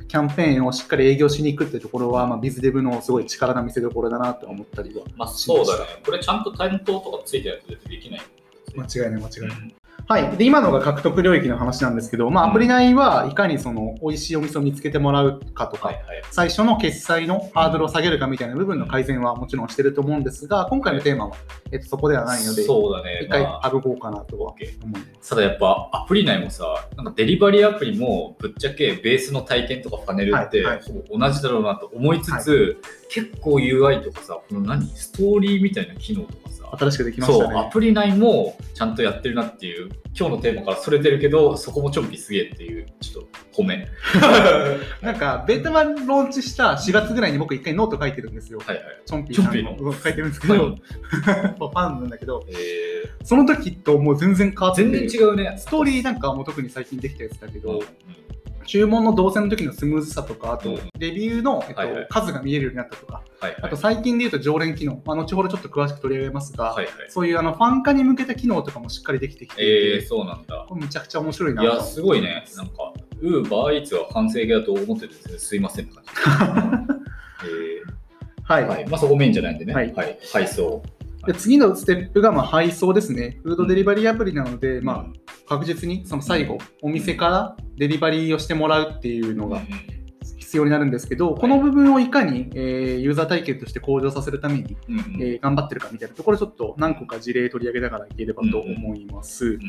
[0.08, 5.04] キャンペーンをしっかり営業しに行くっていうところは、まあ、ビズデブのすごい力の見せ所だなと思ったりは。
[5.16, 5.86] まあそうだね。
[6.04, 8.22] これちゃんと担当とかついてないとできない。
[8.76, 9.76] 間違いない間違いない。
[10.10, 16.24] うんはい、で今のが獲得領域の話なんですけど、まあ、アプリ内はいかにその美味しいお店を見つけてもらうかとか、はいはい。
[16.32, 21.36] 最初の決済のハードルを下げるかみたいな部分の改善はもちろんしてると思うんですが、今回のテーマは、
[21.72, 23.22] えっと、そこではないので、そうだね。
[23.24, 23.70] 一回まあ。
[23.70, 25.30] 省こうかなとは思います。
[25.30, 30.82] ただやっぱアプリ内もさ、なんかデリバリーアプリもぶっちゃけベースの体験とかファネルってはいはい。
[31.20, 34.88] 同じだろうなと思いつつ、結構 UI とかさ、この何？
[34.96, 36.41] ストーリーみたいな機能とかさ、
[36.78, 37.60] 新しくできましそう、たね。
[37.60, 43.88] アプリ内もちゃんとやってるなっていう、今日のテーマからそれてるけど、そこも Chompy すげえっていう、ちょっと褒め。
[45.02, 48.60] なんか、ベータ版ローンチした4月ぐらいに僕一回ノート書いてるんですよ。
[48.66, 48.86] はいはい。
[49.06, 50.82] チョンピーさんチョンピーの書いてるんですけど、はい
[51.12, 55.56] ファンなんだけど、えその時ともう全然変わー、ってて全然違うね。
[55.58, 57.86] ストーリーなんかはもう特に最近できたやつだけど、うんうん
[58.72, 63.60] 注文の動線の時のスムーズさとか、あとうん、レビューの、えっとはいはい数が見えるようになったとか、はいはい。
[63.64, 66.94] あと最近で言うと常連機能、まあ、後ほどちょっと詳しく取り上げますが、はいはい。
[67.10, 70.66] そういうあのファン化に向けた機能とかもしっかりできてきてえー、そうなんだ。
[70.70, 72.46] これむちゃくちゃ面白いないとや、すごいね。
[72.56, 76.12] なんか、ウーバーイーツは完成形だと思ってて、すいませんって感じ。
[78.48, 78.88] はい、えーはい。
[78.88, 79.74] まあ、そこメインじゃないんでね。
[79.74, 79.94] ははいい。
[80.32, 80.82] 配送。
[81.28, 83.40] で次のステップがまあ配送ですね。
[83.44, 89.62] フードデリバリーアプリなので、まあ、確実にその最後、お店からデリバリーをしてもらうっていうのうんが
[90.38, 99.46] 必要になるんですけど、この部分をいかに、えーユーザー体験として向上させるために、うんうんえー頑張ってるかみたいなところ、ちょっと何個か事例取り上げながらいければと思います。
[99.46, 99.60] うん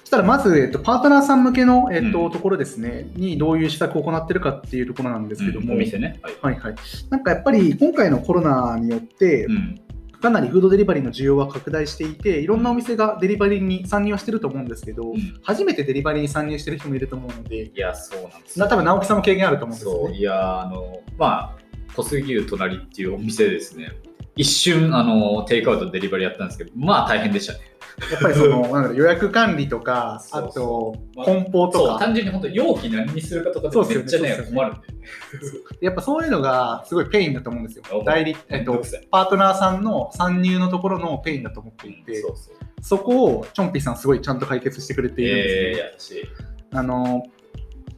[0.00, 6.20] そしたらまず、えっと、パートナーさん向けの、えっとうんところですね、にどういう施策を行ってるかっていうところなんですけども、お店ね。
[6.22, 6.54] はい。
[6.54, 6.74] はいはい。
[7.10, 9.80] なんかやっぱり今回のコロナによって、うん。
[10.20, 20.18] かなりフードデリバリーの需要は拡大していて、いろんなお店がデリバリーに参入はしてると思うんですけど、うん初めてデリバリーに参入してる人もいると思うので、いや、そうなんですな多分直樹さんも経験あると思うんですよそう、ね。
[20.18, 21.58] いや、あの、まあ、
[21.94, 23.92] 小杉牛隣っていうお店ですね。
[24.36, 27.60] 一瞬、あの、テイクアウト、デリバリーやったんですけど、まあ大変でしたね。
[28.10, 34.86] やっぱりそのなんだろう予約管理とか、あとまあ梱包とか、単純に本当、容器何にするかとかそうっすよねでめっちゃね、困るんで。
[35.80, 38.02] やっぱそういうのがすごいペインだと思うんですよ。
[38.04, 42.22] 代理、えっとパートナーさんの参入のところのペインだと思っていて、
[42.80, 46.20] そこをチョンピーさんすごいちゃんと解決してくれているんですね。
[46.20, 46.28] えー、やし、
[46.72, 47.24] あの、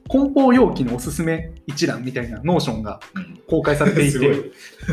[0.08, 3.40] 梱包容器のおすすめ一覧みたいな Notion がうん。
[3.50, 4.18] 公開されていて、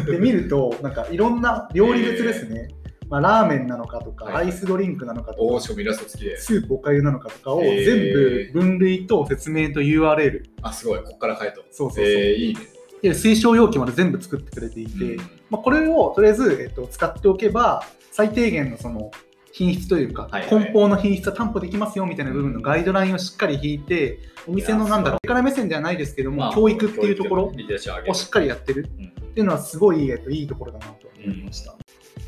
[0.05, 2.69] で見ると、なんかいろんな料理別ですね、
[3.09, 6.37] まあ、ラーメンなのかとか、はいアイスドリンクなのかとか、おーしかもイラスト付きで。
[6.37, 11.57] スープおかゆなのかとかを全部分類と説明と URL、あ、すごい、こっから買えた。
[11.57, 12.61] そうそうそう、えー、いいね。
[13.01, 15.17] で推奨容器まで全部作ってくれていて、うん。
[15.49, 19.11] まあ、これをとりあえず、えっと、使っておけば、最低限のその
[19.51, 20.49] 品質というか、はいはい。
[20.49, 31.75] 梱包の品質は担保できますよみたいな部分のガイドラインをしっかり引いて、お店のなんだろう、上から目線ではないですけども、まあ教育っていうところをしっかりやってるうんっていうのはすごい、えっと、いいところだなと思いました。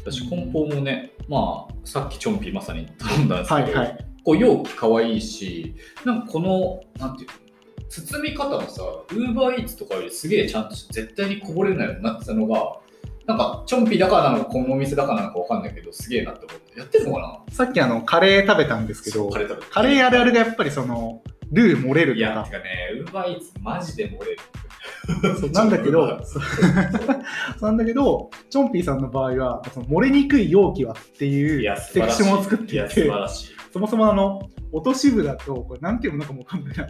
[0.04, 4.06] 私梱包もね、まあさっきチョンピーまさに頼んだんですけど、はいはい。
[4.24, 5.76] こう容器可愛いし
[6.06, 7.34] なんかこのなんていうの
[7.90, 12.78] 包み方もさウーバーイーツとかよりすげえちゃんと絶対にこぼれないようになってたのが
[13.26, 16.80] なんかチョンピーだからなのかこのお店だからなのかわかんないけどすげえなって思って。
[16.80, 17.54] やってるのかな？
[17.54, 22.32] さっきあの、カレー食べたんですけど、カレー食べてカレーあるあるがやっぱりその、ルー漏れるとか。
[22.32, 24.38] いやて、かねウーバーイーツマジで漏れる。
[25.54, 26.22] なんだけど、
[27.62, 32.24] なんだけど、チョンピーさんの場合は、その漏れにくい容器はっていいうセク晴らしい。
[32.24, 33.56] ションを作っていや素晴いて、らしい。
[33.74, 36.88] そもそもあの、落としぶだと、これなんていうのかもわかんないな。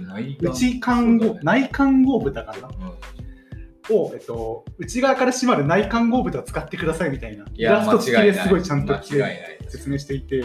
[0.00, 2.68] 内内看護、内看護豚かな。
[2.68, 3.96] うん。
[3.96, 9.58] を、えっと、内側から閉まる内看護豚を使ってくださいみたいな、イいやラスト付きですごいちゃんと間違いない。
[9.68, 10.42] 説明していて、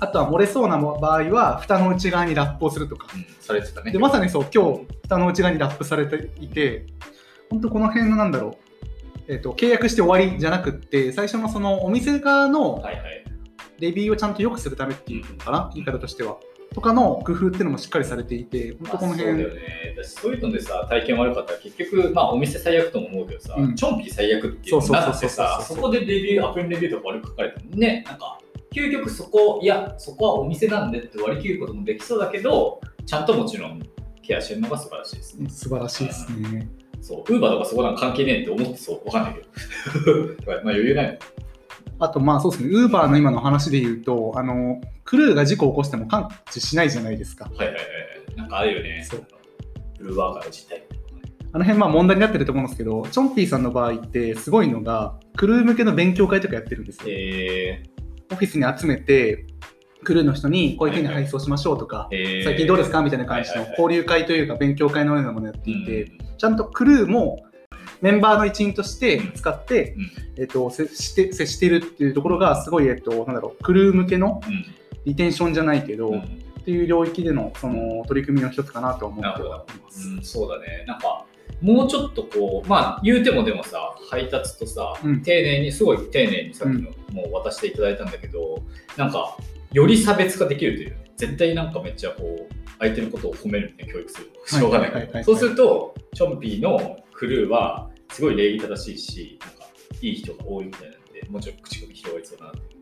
[0.00, 3.06] あとは漏れそうな場合は、蓋の内側にラップをするとか。
[3.14, 3.90] うんされてたね。
[3.90, 6.86] でまさにそう、今日、蓋の内側にラップされていて、
[7.50, 8.58] 本当この辺のなんだろ
[9.28, 12.84] う、えっと、契約して終わりじゃなくって、最初のそのお店側の
[13.78, 16.36] レビューをちゃんと良くするためっていうのかな、言い方としては。
[16.74, 19.94] とかの工夫っていうのもしっかりされていて、本当この辺、まあそうだよね。
[19.96, 23.74] だしそういうのでさ体験悪かったら結局、まあ、お店最悪とも思うけどさ、うん。
[23.74, 28.38] チョンピー最悪っていうのになってさそうそうそうそうそうそこでレビューアプリのレビューとか悪く書かれてもねなんか
[28.72, 33.82] 究極そこいやそこはお店なんでって割り切ることもできそうだけどちゃんともちろん
[34.22, 35.48] ケアしてるのが素晴らしいですね。
[35.48, 36.68] 素晴らしいですね。
[37.00, 39.46] そうウーバーとかそこなんか関係ねえって思ってそうわかんないけど。
[40.46, 41.18] まあ余裕ないの。
[42.00, 47.50] あと、まあそうですね、ウーバーの今の話で言うと、あの、クルーが事故を起こしても感知しないじゃないですか。
[47.56, 47.84] はいはいはい
[48.36, 49.04] なんかあるよね。
[49.08, 49.26] そう。
[49.98, 50.82] ブルーワーカーの実態
[51.52, 57.04] あの辺、まあ問題になってると思うんですけど、チョンピーさんの場合ってすごいのが、クルー向けの勉強会とかやってるんですよ。
[57.08, 57.82] え
[58.30, 59.46] オフィスに集めて、
[60.04, 66.18] クルーの人にこういうふうに配送しましょうとか、最近どうですかみたいな感じの交流会というか勉強会のようなものをやっていて、うん。
[66.38, 67.44] ちゃんとクルーも
[68.00, 70.42] メンバーの一員として使って、うん。
[70.42, 74.64] えっと接して接してるっていうところがすごい、えっと、なんだろうクルー向けのうん。
[75.04, 76.18] リテンションじゃないけど、うん。
[76.18, 76.24] っ
[76.64, 80.08] ていう領域でのその取り組みの一つかなとは思ってはいます。
[80.08, 80.84] うん、そうだね。
[80.86, 81.24] なんか、
[81.62, 85.22] もうちょっとこう、まあ、言うてもでもさ、配達とさ、うん。
[85.22, 88.62] 丁寧に、すごい丁寧にさっきの、もう渡していただいたんだけど、
[88.96, 89.36] なんか、
[89.72, 95.24] より差別化できるという、絶対なんかめっちゃこう、相手のことを褒めるみたいな教育するとしょうがない。
[95.24, 99.68] そうすると、チョンピーのクルーは、すごい礼儀正しいし、なんか、
[100.00, 102.77] いい人が多いみたいなんで、もちろん口コミ広がりそうだなと思い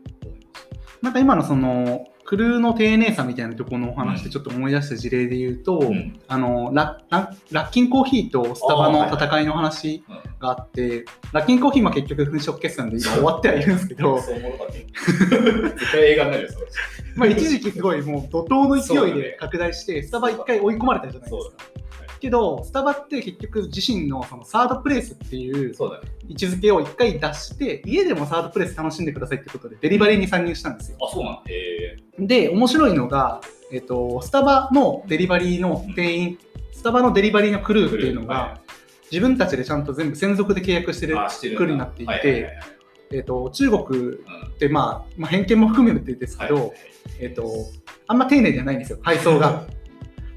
[1.01, 1.05] ました。
[1.05, 6.19] なんか今のそのクルーの丁寧さみたいなところのお話でちょっと思い出した事例で言うと、うん。
[6.27, 16.65] あのラララッキンコーヒーとスタバの戦いの話うんがあって、ラッキンコーヒーも結局粉飾決算で今終わってはいるんですけど、 絶対映画になるよ、それ。
[17.15, 22.06] まあ一時期すごいもう怒涛の勢いで拡大して、スタバ一回追い込まれたじゃないですか。
[22.19, 25.73] けど、スタバって結局自身のそのサードプレイスっていう。
[26.27, 30.97] 位置づけを一回出して、家でもサードプレイス楽しんでくださいってことでデリバリーに参入したんですよ。
[31.01, 31.97] あ、そうなんえ。
[32.19, 36.37] で、面白いのが、えっと、スタバのデリバリーの店員、
[36.73, 38.59] スタバのデリバリーのクルーっていうのが、
[39.11, 41.17] 自分たちでちゃんと全部専属で契約してる
[41.55, 42.59] クルーになっていて、
[43.11, 44.13] えっと、中国うん。
[44.13, 46.71] って、まあ、まあ、偏見も含めてですけど、はい
[47.19, 47.49] えっと、
[48.07, 49.65] あんま丁寧じゃないんですよ、配送が。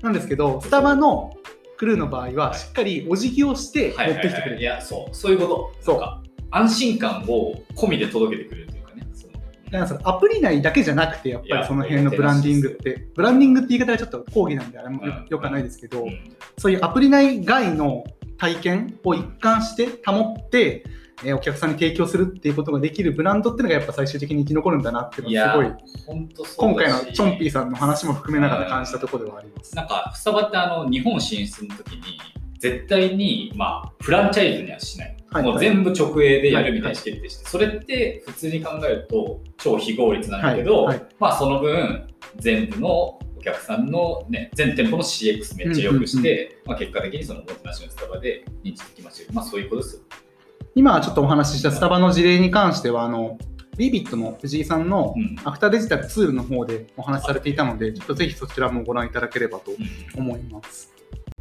[0.03, 1.35] なんですけど、スタバの
[1.81, 4.61] クルーの場合は、しっかりお辞儀をしてはい持ってきてくれる。
[4.61, 5.73] いや、そう、そういうこと。
[5.81, 5.99] そう。
[5.99, 9.09] なんか安心感を込みで届けてくれるというかね。
[9.14, 9.33] その。
[9.33, 15.27] だからそのアプリ内だけじゃなくて、やっぱりその辺のブランディングって、ブランディングって言い方はちょっと講義なんであれもうん。
[15.27, 16.37] よくはないですけど、うん。
[16.59, 18.05] そういうアプリ内外の
[18.37, 20.85] 体験を一貫して保って、
[21.25, 25.67] えーお客さんに提供するっていうことができるブランドっていうのがやっぱ最終的に生き残るんだなっていういのがすごい
[26.57, 29.75] 今回のチョンピーさんの話も含めながら感じたところではあります。
[29.77, 32.21] なんか、スタバってあの日本進出の時に、
[32.59, 35.17] 絶対に、まあ、フランチャイズにはしない。
[35.31, 35.43] はい。
[35.45, 40.99] もう全部直営でやるみたいに決定して、それって普通に考えると超非合理なんだけど、はい。
[40.99, 41.07] はい。
[41.19, 42.07] まあその分
[42.37, 50.03] 全部のお客さんのね全店舗の CX めっちゃ良くして、まあ、結果的にそのモテナショナルスタバで認知できましたけどまあそういうことですよ。
[50.75, 53.39] 今ちょっとお話ししたスタバの事例に関しては、あの、
[53.77, 55.37] ビビットの藤井さんのうん。
[55.45, 60.21] アフターデジタルツールの方でお話しされていたので、ちょっとぜひそちらもご覧いただければとうん。
[60.21, 60.93] 思います。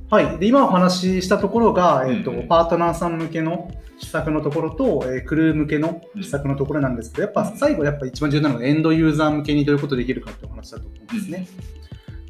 [0.10, 2.40] はい、で今お話ししたところが、えーとうん。
[2.40, 11.48] うんパートナーさん向けの施策のところと、えークルー向けの施策のところなんですけど、やっぱ最後、やっぱ一番重要なのがエンドユーザー向けにどういうことできるかっていうお話だと思うんですね。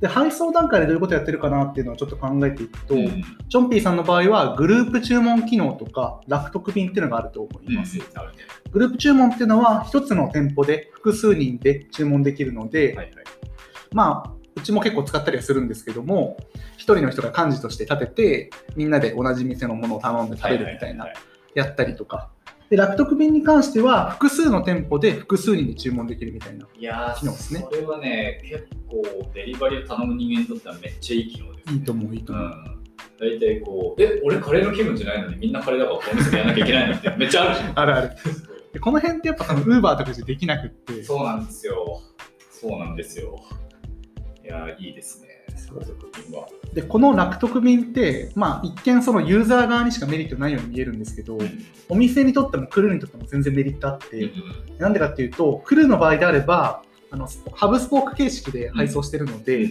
[0.02, 3.06] で配送段階でどういうことやってるかなっていうのをちょっと考えていくと、うん。
[3.06, 7.98] うんチョンピーさんの場合はグループ注文機能とか楽得便っていうのがあると思います。
[8.14, 8.36] なるほ
[8.72, 13.26] グループ注文っていうのは一つの店舗で複数人で注文できるので、どはいはい。
[13.92, 16.38] まあ、うちも結構使ったりはするんですけども、
[16.74, 21.08] 一人の人が幹事として立てて、みんなで同じ店のものを頼んで食べるみたいな、
[21.56, 22.30] やったりとか、
[22.70, 26.68] で、楽得便に関しては、複数の店舗で複数人で注文できるみたいな。
[26.78, 29.04] いやー、機能ですねそれはね、結構
[29.34, 31.74] デリバリーを頼む人間にとってはめっちゃいい機能です、ね。
[31.74, 32.46] いいと思う、いいと思う。
[32.46, 32.80] うん。
[33.20, 37.80] 大体こう、え、俺カレーの気分じゃないのにみんなカレーだからこの店でやらなきゃいけないのってめっちゃあるじゃん。
[37.80, 38.10] あるある。
[38.72, 42.02] でこの辺ってやっぱ多分、ウーバーとかじゃできなくって、そうなんですよ。
[42.52, 43.44] そうなんですよ。
[44.44, 45.29] いやー、いいですね。
[46.74, 51.38] で、この楽得便って、まあ、一見そのユーザー側にしかメリットないように見えるんですけど、
[51.88, 54.32] お店にとってもクルーにとっても全然メリットあって、
[54.78, 59.70] なんでかっていうと、クルーの場合であれば、あのハブスポーク形式で配送してるので、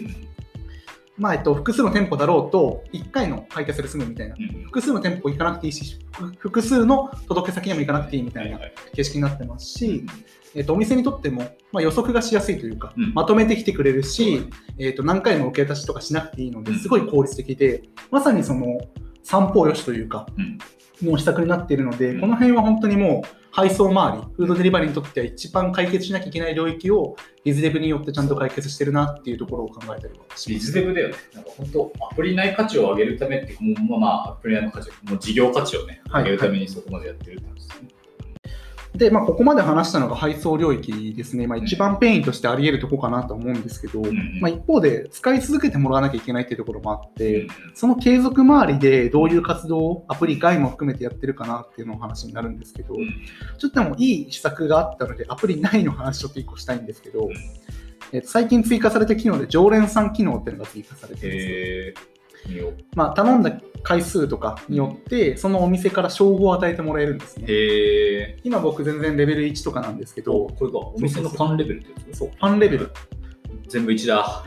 [1.19, 4.37] まあえっと、複数の店舗だろうと、1回の配達で済むみたいな、
[4.67, 8.59] 複数の店舗行かなくていいし、ふ複数の届け先にも行かなくていいみたいな
[8.95, 10.05] 形式になってますし、
[10.59, 11.43] えっと、お店にとっても、
[11.73, 14.43] まあ、予測がしやすいというか、うんまとめてきてくれるし
[14.79, 18.79] えっと、何回も受け渡しとかしなくていいので、うんすごい効率的で、まさにその
[19.23, 20.59] 散歩よしというか、うん
[21.01, 31.15] の施策になっているので、うんこの辺は本当にもう配送周り、フードデリバリーにとっては一番解決しなきゃいけない領域を、ビズデブによってちゃんと解決してるなっていうところを考えたりはし biz dev だよね。
[31.35, 37.89] なんか本当、アプリ内価値を上げるためって、もうまあまあ、アプリ内の価値、もう事業価値をね、はい上げるためにそこまでやってるってですね。
[38.95, 41.47] で、まあ、ここまで話したのが配送領域ですね。
[41.47, 53.09] まあ、一番ペインとしてあり得るとこかなと思うんですけど、んまあ、一方で使い続けてもらわなきゃいけないっていうところもあって、うんその継続周りでどういう活動をアプリ外も含めてやってるかなっていうのお話になるんですけど、うん。
[53.59, 57.31] ちょっとでもいい施策があったので、アプリ内の話ちょっと一個したいんですけど、ん。
[58.13, 62.18] えっと最近追加された機能で常連さん機能っていうのが追加されてるんです
[62.95, 68.41] まあ、頼んだ回数とかによって、そのお店から称号を与えてもらえるんですね。
[68.45, 72.19] 今僕全然レベル1とかなんですけど、これか、お店のファンレベルってやつ？
[72.19, 72.91] そう、ファンレベル。
[73.69, 74.45] 全部1だ。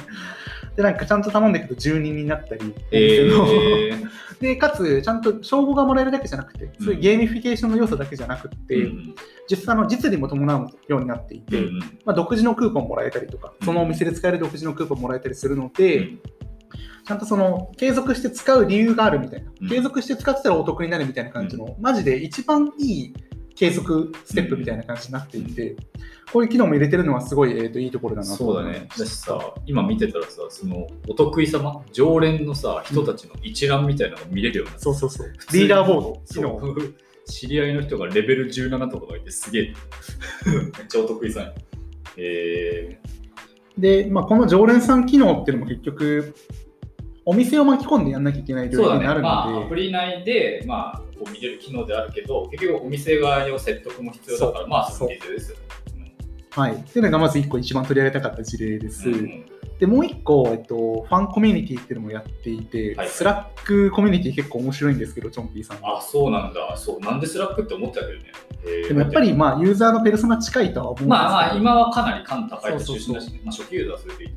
[0.76, 2.74] で、なんかちゃんと頼んでいくと住人になったり、
[4.40, 9.14] で、かつ、ちゃんと称号がもらえるだけじゃなくて、そういうゲーミフィケーションの要素だけじゃなくて、うん。
[9.48, 16.10] 実際の実利も伴うようになっていて、うんまあ、独自のクーポンもらえたりとか、そのお店で使える独自のクーポンもらえたりするので、
[17.06, 23.14] ちゃんとその継続して使う理由があるみたいな、うん継続して使ってたらお得になるみたいな感じの、マジで一番いい
[23.54, 25.76] 継続ステップみたいな感じになっていて、
[26.32, 28.88] こういう機能も入れてるのはすごい、えー、といいところだなとそうだね。
[28.96, 35.32] だしさ、今見てたらさ、そのお得意様、常連のさ、人たちの一覧みたいなのが見れるようになってそうそうそう。
[35.38, 36.56] 普通にリーダーボード機そ能。
[36.56, 36.94] う
[37.26, 39.74] 知り合いの人がレベル17とかがいてすげえ。
[40.46, 41.54] めっちゃお得意さんや。
[42.18, 43.00] え
[43.78, 46.34] で、まあ、この常連さん機能っていうのも結局、
[47.28, 55.56] お店を巻き込んでやんなきゃいけないー、そうになるまあ、アので、プリ内で、まあ、こう見れる機能であるけど、結局お店側の説得も必要だから、まあ、その biz ですよ
[55.96, 56.14] ね。
[56.50, 56.74] はい。
[56.74, 59.08] っていうのがまず1個一番取り上げたかった事例です。
[59.08, 59.44] うん
[59.78, 65.98] で、もう1個、えっと、ファンコミュニティっていうのもやっていて、はい Slack コミュニティ結構面白いんですけど、チョンピーさんは。
[65.98, 66.74] あ、そうなんだ。
[66.76, 67.00] そう。
[67.00, 68.18] なんで Slack って思ったけどね。
[68.64, 74.30] えーでもやっぱり、まあ、ユーザーのペルソナ近いとは思うんですけど、まあまあ、今はかなり感度高いと中心だしね、まあ、初期ユーザーはそれでいい。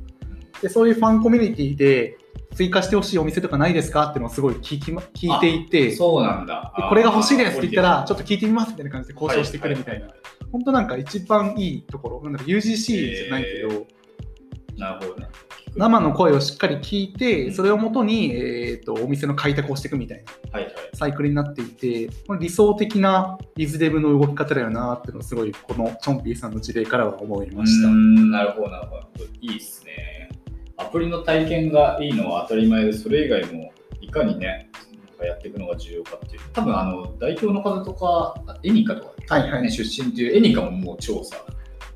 [0.62, 2.18] でそういうファンコミュニティで
[2.60, 6.74] 追加してほしいお店とかないですかっていうのをすごい聞きま聞いていて、でそうなんだ。
[6.90, 10.08] これが欲しいですって言ったら、ちょっと聞いてみますみみたいな感じで交渉してくるみたいな。
[10.52, 13.88] 本当なんか一番いいところ、なんだろう UGC じゃないけど、
[14.78, 15.30] なるほどね。
[15.78, 20.74] 生の声をしっかり聞いて、うんそれをもとに、えー、とお店の開拓をしていくみたいなはいはい。
[20.96, 22.10] サイクルになっていて、
[22.42, 27.88] 理想的なビズデブの動き方だよなっていうのをすごいこのチョンピーさんの事例からは思いました。
[27.88, 29.26] んなるほど、なるほど。
[29.40, 30.30] いいっすね。
[30.80, 34.70] アプリの体験がいいのは当たり前で、それ以外もいかにね、
[35.22, 36.42] やっていくのが重要かっていう。
[36.54, 41.36] 多分あの代表の方とか、エニカとか、はいはいね、出身っていう、エニカももう超さ、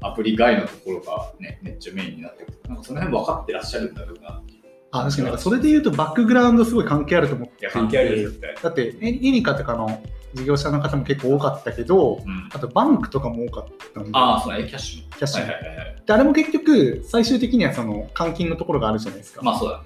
[0.02, 2.58] アプリ外のところがね、めっちゃメインになってくる。
[2.68, 4.64] なんかその辺分かってらっしゃるんだろうなっていう。
[4.92, 8.56] あ確かにそれで言うとバックグラウンドすごい関係あると思って関係あるよ、絶対。
[8.62, 15.10] だってエニカとかの事業者の方も結構多かったけど、うん、あとバンクとかも多かったんで、ああ、そうね、キャッシュの。
[15.10, 16.04] キャッシュはいはいはいはい。
[16.06, 19.42] であれも結局最終的にはその換金のところがあるじゃないですか。
[19.42, 19.86] まあそうだね。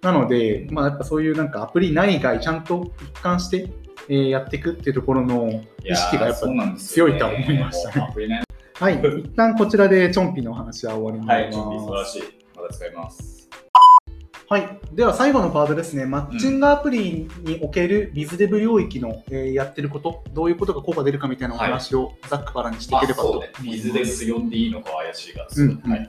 [0.00, 3.68] なので、まあ、やっぱそういうなんかアプリ内外ちゃんと一貫して、
[4.08, 5.50] えーやっていくっていうところの
[5.84, 6.46] 意識がやっぱ
[6.78, 8.42] 強いとは思いましたねね
[8.74, 12.18] はい、一旦こちらでチョンピの話は終わりになはい、り準備素晴ます。
[12.18, 12.32] らしい。
[12.56, 13.37] まだ使います。
[14.50, 23.56] はい、では最後のパートですね、マッチングアプリにおけるビズデブ領域の、えーやってること、どういうことが効果出るかみたいなお話をざっくばらんにしていければと思います。
[23.58, 23.72] そうね。
[24.04, 25.46] 水で呼んでいいのか怪しいが。
[25.54, 26.08] うんうんはいはい。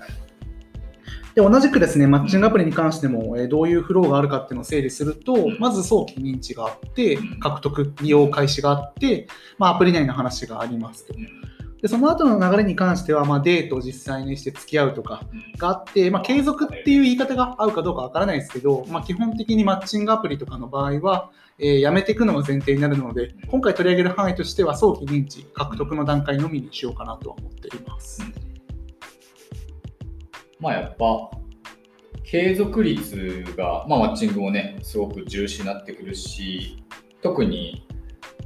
[1.36, 9.28] で同じくですね、マッチングアプリに関しても、えーどういうフローがあるかっていうのを整理すると、んまず早期認知があってうん、獲得、利用開始があって、
[9.58, 11.14] まあ、アプリ内の話がありますと。
[11.80, 15.24] うんでその後の流れに関しては、まあ、デートを実際にして付き合うとか
[15.58, 28.22] があって、まあ、継続っていう言い方が合うかどうかわからないですけど、まあ、基本的にマッチングアプリとかの場合は、えーやめていくのが前提になるので、今回取り上げる範囲としては、早期認知獲得の段階のみにしようかなとは思っています。
[30.60, 31.32] まあやっぱ
[32.24, 36.84] 継続率が、まあ、マッチングもねすごく重視になってくるし
[37.22, 37.88] 特に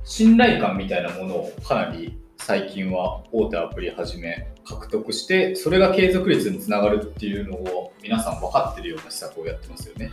[0.04, 10.12] 信頼感みたいなものをかなり最近は大手アプリはじめ獲得してそれが継続率につながるっていうのを皆さん分かってるような施策をやってますよね。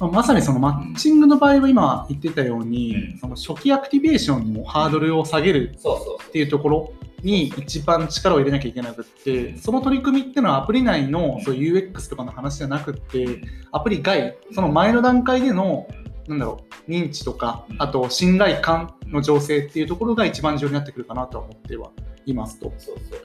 [0.00, 3.18] まさにそのマッチングの場合は今言ってたように、うん。
[3.18, 15.88] その初期アクティベーションのハードルを下げるっていうところに一番力を入れなきゃいけなくって、その取り組みっていうのはアプリ内のそう UX とかの話じゃなくって、アプリ外、その前の段階での、
[16.28, 21.90] なんだろう、認知とかう、んあと信頼感の醸成っていうところが一番重要になってくるかなとは思っては
[22.26, 22.72] いますと。
[22.78, 23.20] そうそう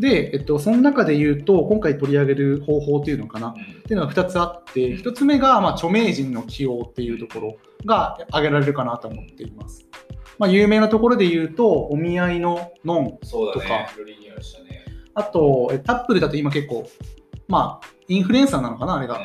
[0.00, 9.86] で、えっと、その中で言うと、今回取り上げる方法っていうのかな、っうんていうのが2つあって、1つ目が、まあ、著名人の起用っていうところが挙げられるかなと思っています。
[10.38, 13.74] まあ、有名なところで言うと、お見合いのノンそうだねとか。
[14.64, 14.84] ね。
[15.14, 16.88] あと、えタップルだと今結構、
[17.48, 19.20] まあ、インフルエンサーなのかな、あれが。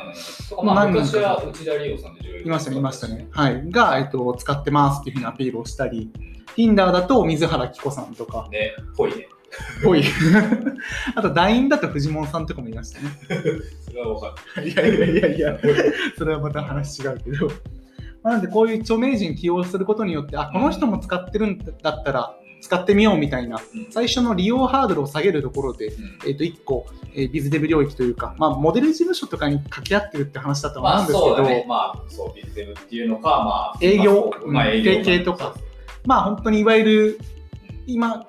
[0.56, 3.26] うんまあ、昔は内田理央さんで重要いましたね、いましたね。
[3.32, 3.68] はい。
[3.68, 6.12] が、えっと、使ってますっていうふうにアピールをしたり、
[6.56, 9.28] Tinder だと水原希子さんとか、ね、ぽいね。
[9.82, 10.04] ぽい。
[11.16, 13.10] あと、LINE だと藤本さんとかもいましたね。
[13.82, 14.68] それは分かる。
[14.68, 15.58] いやいやいやいや、
[16.16, 17.48] それはまた話違うけど。
[18.22, 22.36] まあなので、こういう著名人起用することによって、あ、この人も使ってるんだったら、
[22.66, 23.86] 使ってみようみたいな、うん。
[23.90, 26.18] 最初の利用ハードルを下げるところで、うん。
[26.26, 31.64] えっと1個、えービズデブ領域というか、まあ、モデル事務所とかに掛け合ってるって話だと思うんですけど、そうだね。
[31.68, 35.54] まあそう、ビズデブっていうのか、まあ、営業まあ、営業提携とか。
[36.04, 37.18] まあ本当にいわゆる
[37.86, 38.26] 今、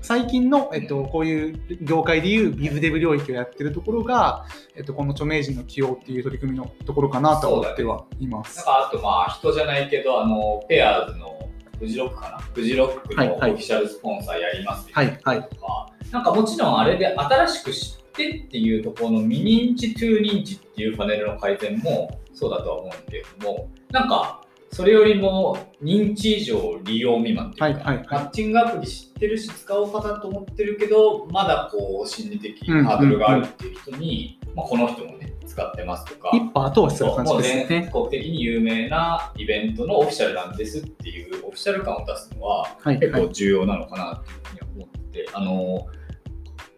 [0.00, 8.56] 最近の、えっと、こういう業界でいうビズデブ領域をやってるところが、えっと、この著名人の起用っていう取り組みのところかなと思ってはいます。
[8.58, 11.37] なんかあとまあ人じゃないけど、あの、ペアーズの
[11.78, 12.38] フジロックかな。
[12.38, 15.40] フジロックのオフィシャルスポンサーやりますはいいはい。
[15.40, 27.96] なとか、なんかもちろんあれで新しく知ってっていうところの未認知トゥー認知っていうパネルの改善もそうだとは思うんだけれども、なんかそれよりも認知以上利用未満っていうか、はいはい。
[27.96, 32.84] はいマッチングアプリ知ってるし使おうかなと思ってるけど、まだこう心理的うん。
[32.84, 35.17] ハードルがあるっていう人に、まあ、この人もね、
[35.58, 37.66] 使ってますとか、一歩後押しする感じですね。
[37.68, 43.00] 全国的に有名なイベントのオフィシャルなんですっていうオフィシャル感を出すのははいはい。
[43.00, 45.86] 結構重要なのかなっていうふうには思ってて、あの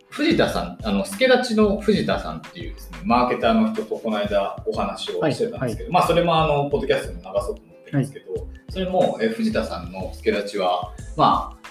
[0.08, 8.26] 藤田さん、あの助立ちの藤田さんっていうですね、マーケターの人とこの間お話をしてたんですけど、まあそれもあのポッドキャストに流そうと思ってるんですけど、
[8.70, 11.70] それもえ藤田さんの助立ちは、まあ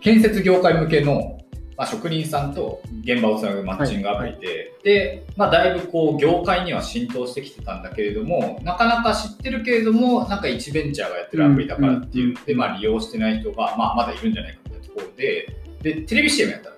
[0.00, 1.37] 建設業界向けの
[1.78, 16.76] まあ、職人さんと現場をつなぐマッチングアプリで、で、まあ、だいぶこう業界には浸透してきてたんだけれども、なかなか知ってるけれども、なんか一ベンチャーがやってるアプリだからっていうので、まあ、利用してない人が、まあ、まだいるんじゃないかみたいなところで、で、テレビ CM やったの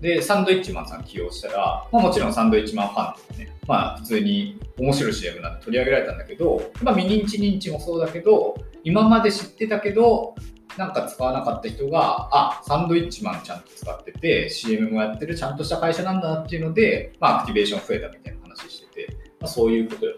[0.00, 10.34] で、サンドイッチマンさん起用したら、まあ、もちろんサンドイッチマンファンとかね、まあ、普通に面白い CM なんで取り上げられたんだけど、まあ、未認知認知もそうだけど、今まで知ってたけど、
[10.76, 20.14] なんか使わなかった人が、あ、サンドイッチマンちゃんと使ってて、CM もやってるちゃんとした会社なんだなっていうので、まあ、アクティベーション増えたみたいな話してて、まあ、そういうことよ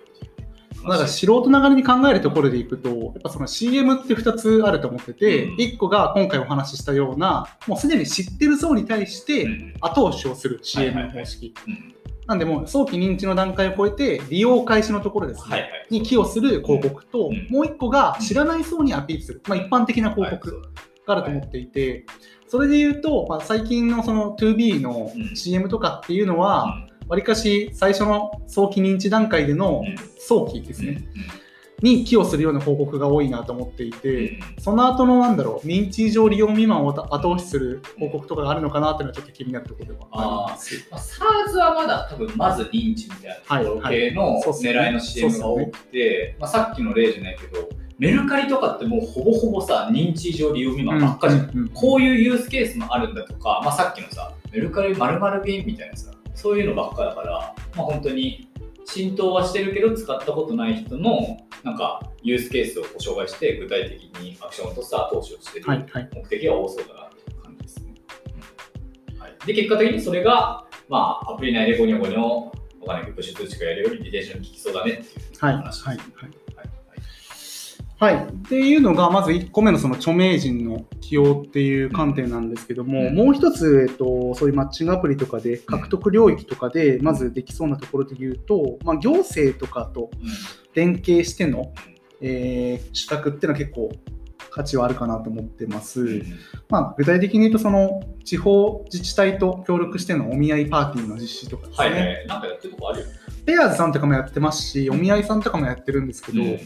[0.88, 5.56] だから素人ながらに考えるところでいくと、やっぱその CM って2つあると思ってて、うん。
[5.56, 9.74] 1個が今回お話ししたような、もうすでに知ってる層に対してうん。
[9.80, 11.54] 後押しをするはい CM の方式。
[12.26, 15.50] うんなんでもう早期認知の段階を超えて利用開始のところですね。
[15.50, 15.86] はいはい。
[15.90, 17.46] に寄与する広告と、うん。
[17.50, 20.62] もう1個が知らない層にアピールする、まあ、一般的な広告
[21.06, 22.04] があると思っていて、
[22.48, 25.36] それで言うと、まあ、最近のその 2B のうん。
[25.36, 29.96] CM とかっていうのは、はわりかし最初の早期認知段階でのうん。
[30.18, 31.04] 早期ですね、
[31.82, 33.98] に寄与するような広告が多いなと思っていうん。
[33.98, 40.88] て、その後のなんだろう、認知上利用未満を後押しする広告とかがあるのかなっていうのはちょっと気になるところではあります。
[40.90, 47.68] まあ、SARS はまだ多分まず認知みたいなところ系の狙いの CM が多くて、まあ、さっきの例じゃないけど
[47.98, 58.48] メルカリとかってもうほぼほぼさ認知以上利用未満ばっかじゃん、うんうんこういうユースケースもあるんだとか、まあ、さっきのさメルカリ〇〇便みたいなさそういうのばっかだから、まあ、本当に
[58.86, 67.94] 浸透はしてるけど使ったことない人のなんかユースケースをご紹介して具体的にアクションをとした投資をしてるはいはい目的が多そうだなっていう感じですね。
[69.12, 72.54] うんはい、で、結果的にそれが、まあ、アプリ内でゴニョゴニョお
[72.86, 75.06] 金プッシュ通知がやるよりリテーション効きそうだねっていう
[75.38, 75.88] はい話です。
[75.88, 76.45] はいはいはいはい
[77.98, 83.14] はい、っていうのがまず1個目のその著名人の起用っていう観点なんですけども、うん。
[83.14, 90.10] もう一つ、えっと、そういうマッチングアプリとかで獲得領域とかでまずできそうなところで言うと、まあ、行政とかと
[90.74, 91.72] 連携しての、
[92.20, 93.90] えー、資格っていうのは結構
[94.50, 96.02] 価値はあるかなと思ってます。
[96.02, 96.22] うん。
[96.68, 102.26] まあ、具体的に言うとその地方自治体と協力してのお見合いパーティーの実施とかですね、はいはい。
[102.26, 103.12] なんかやってるとこあるよね。
[103.46, 106.58] ペアーズさんとかもやってますし、お見合いさんとかもやってるんですけど、うん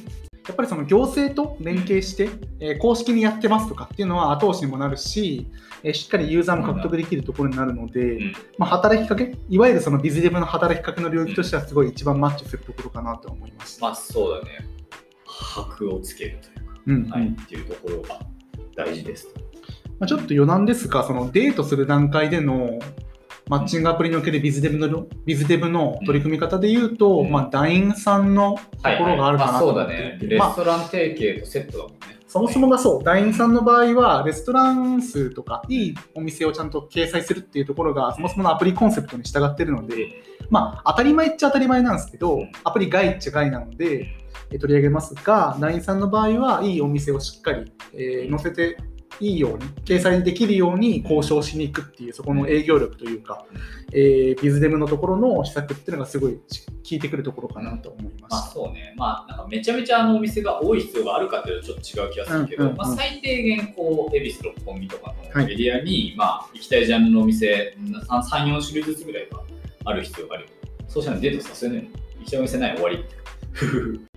[0.51, 2.29] やっぱりその行政と連携して、
[2.59, 5.47] えー公式にやってますとかっていうのは後押しにもなるし、
[5.85, 13.81] えーしっかりユーザーも獲得できるところになるので、うんまあ、働きかけ、いわゆるそのビズデブの働きかけの領域としてはすごい一番マッチするところかなと思います。
[13.81, 14.67] まあそうだね。
[15.25, 18.21] 箔をつけるというか、うんはい、っていうところが
[18.75, 19.29] 大事です。
[20.01, 22.81] まあ、ちょっと余談ですが、そのデートする段階での
[23.51, 27.33] マッチングアプリにおけるビズデブのビズデブの取り組み方で言うと、うん。
[27.33, 28.61] まあ、団員さんのと
[28.97, 29.93] ころがあるかなと思って。
[29.93, 30.19] いだね。
[30.21, 31.99] てまあレストラン提携とセットだもんね。
[32.29, 44.07] そもそもがそう、団員さんの場合は、レストラン数とか、いいお店をちゃんと掲載するっていうところが、そもそものアプリコンセプトに従っているので、まあ、当たり前っちゃ当たり前なんですけど、アプリ外っちゃ外なので、
[44.53, 48.77] え取り上げますが、団員さんの場合は、いいお店をしっかり、えー載せて
[49.21, 53.45] いいように、掲載できるように交渉しに行くっていう、そこの営業力というか、
[53.93, 56.39] えービズデムのところの施策っていうのがすごい効
[56.91, 58.43] いてくるところかなと思いままあ。
[58.43, 69.43] そうね、まあなんかめちゃめちゃあのお店が多い必要があるかっていうとちょっと違う気がするけど、うんうんうんまあ、最低限こう、恵比寿六本木とかのはいエリアに、まあ行きたいジャンルのお店3、4種類ずつぐらいは
[69.85, 70.47] ある必要がある。
[70.89, 71.83] そうしたらデートさせないの
[72.21, 73.05] 行きたいお店ない終わり。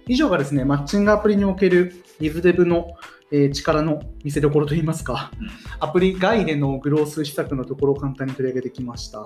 [0.07, 2.95] 以上がですね、マッチングアプリにおけるビズデブの、
[3.33, 9.25] えー力の見せ所といいますか、うんアプリ外でのグロース施策のところを簡単に取り上げてきました。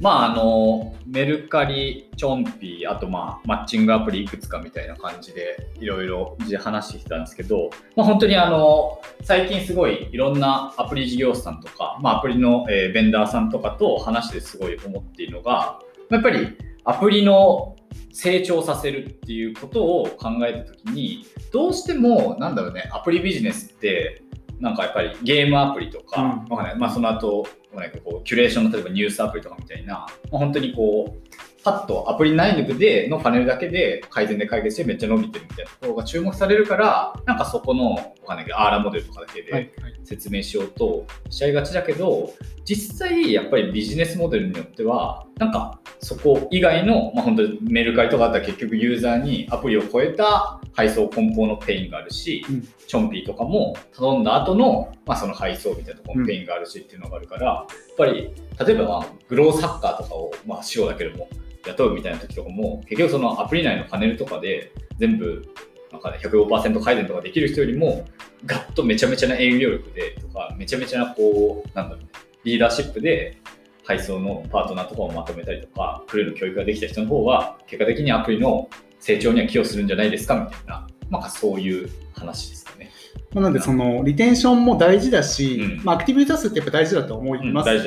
[0.00, 15.80] まああのメルカリ、チョンピー、あとまあマッチングアプリいくつかみたいな感じでいろいろ話してきたんですけど、まあ、本当にあの最近すごいいろんなアプリ事業者さんとか、まあ、アプリの、えーベンダーさんとかと話してすごい思っているのが、
[16.10, 17.76] やっぱりアプリの
[18.12, 24.22] 成長させるっていうことを考えたときに、どうしてもなんだろうね、アプリビジネスって
[24.60, 26.56] なんかやっぱりゲームアプリとか、うん。
[26.56, 39.70] わかまあ、その後ないけどこうキュレーションの例えばニュースアプリとかみたいな、まあ、本当にこうパッとアプリ内部でのパネルだけで改善で解決してめっちゃ伸びてるみたいなところが注目されるからなんかそこのわかんないけどアーラモデルとかだけで、はい。
[40.04, 42.34] 説明しようとしちゃいがちだけど
[42.64, 52.68] 実際やっぱりビジネスモデルによってはなんかそこ以外の、まあ、本当にメルカリとかだったら結局ユーザーにアプリを超えた配送梱包のペインがあるし、うん。
[52.86, 58.34] チョンピーとかも頼んだ後の、まあ、その配送みたいなところのペインがあるしっていうのがあるから、やっぱり
[58.66, 61.28] 例えば、まあ、 growth hacker とかを、まあ、白だけども
[61.66, 65.48] 雇うみたいな時とかも結局そのアプリ内のファネルとかで全部
[65.92, 68.06] なんかね、105%改善とかできる人よりも、
[68.46, 72.08] ガッとめちゃめちゃな営業力でとか、めちゃめちゃなこう、なんだろうね、
[72.44, 73.36] リーダーシップで
[73.84, 78.68] 配送のパートナーとかをまとめたりとか、クルーの教育ができた人の方が、結果的にアプリの
[79.00, 82.90] 成長には寄与するんじゃないですかみたいな、まあそういう話ですかね。
[83.34, 85.84] まあなので、そのリテンションも大事だし、うん。
[85.84, 87.82] まあ、アクティブユーザー数ってやっぱ大事だと思いますうん。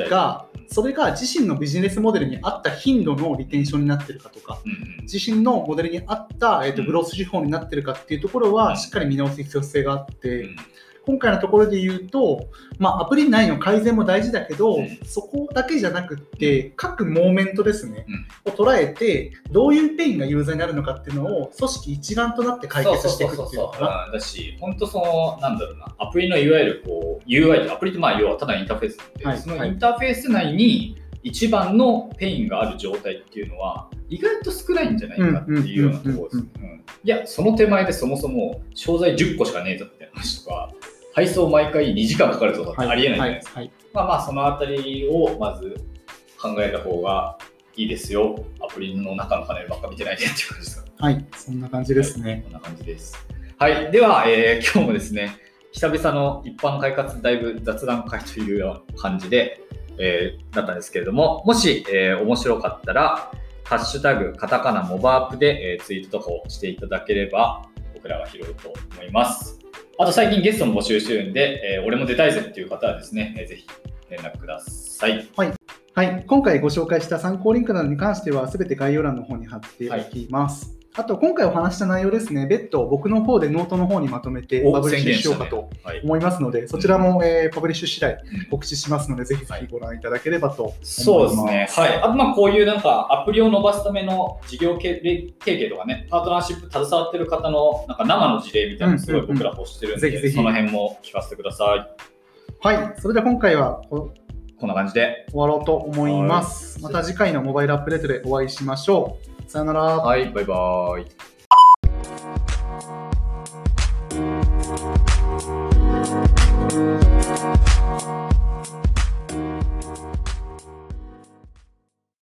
[0.68, 4.98] それが自身のビジネスモデルに合った頻度のリテンションになってるかとか、うんうん。
[5.04, 6.88] 自身のモデルに合った、えー、とうん。
[6.88, 8.54] グロース手法になってるかっていうところうん。
[8.56, 10.56] はしっかり見直す必要性があって、うん
[11.06, 12.48] 今回のところで言うと、
[12.80, 15.00] まあ、アプリ内の改善も大事だけど、うん。
[15.06, 18.06] そこだけじゃなくって各モーメントですね、
[18.46, 18.52] うん。
[18.52, 36.38] を捉えてどういうペインがユーザーになるのかっていうのを組織一丸となって解決していくっていうのそうそうそうかだし、本当その、なんだろうな、アプリのいわゆるこう UI アプリってまあ要はただインターフェースで、はいそのインターフェース内に一番のペインがある状態っていうのは、意外と少ないんじゃないかっていうようなところです。
[36.38, 40.72] うんうんいや、その手前でそもそも商材10個しかねえぞみたいな話とか、
[41.16, 43.60] 配送毎回2時間かかるとかってありえないじゃないですか。
[43.62, 45.78] はいまあまあ、そのあたりをまず
[46.38, 47.38] 考えた方が
[47.78, 48.36] いいですよ。
[48.62, 50.92] アプリの中のパネルばっか見てないでっていう感じですか。
[50.98, 52.42] はい、はい、そんな感じですね。
[52.44, 53.16] こんな感じです。
[53.58, 53.92] はい。
[53.94, 55.38] では、えー今日もですね、
[55.72, 59.62] 久々の一般快活だいぶ雑談会というような感じで、
[59.98, 63.32] えーだったんですけれども、もし、えー面白かったら、
[63.64, 67.62] ハッシュタグ、カタカナ、モバアップで、えーツイートとかをしていただければ、
[67.94, 69.65] 僕らが拾うと思います。
[69.98, 73.68] あと最近ゲストも募集してるんで、えー俺も出たいぜっていう方はですね、えーぜひ
[74.10, 75.28] 連絡ください。
[75.94, 80.78] はい、今回ご紹介した参考リンクなどに関しては、すべて概要欄の方に貼っておきます。
[80.98, 91.04] あと、今回お話した内容ですね、別途僕の方でノートの方にまとめてお publish しようかとはい思いますので、そちらも、えー publish 次第うん告知しますので、ぜひぜひご覧いただければと思います。
[91.04, 91.68] そうですね。
[91.70, 91.98] はい。
[91.98, 94.96] あと、まあ、こういうなんか、アプリを伸ばすための事業経
[95.40, 102.68] 経験とかね、パートナーシップ携わってる方の、なんか生の事例みたいなのすごい僕ら欲してるんで、ぜひぜひその辺も聞かせてください。
[102.68, 104.12] はい、それでは今回はこ
[104.58, 105.26] こんな感じで。
[105.32, 106.82] 終わろうと思います。
[106.82, 109.35] また次回のモバイルアップデートでお会いしましょう。
[109.48, 109.82] さよなら。
[109.82, 111.35] はい、バイバイ。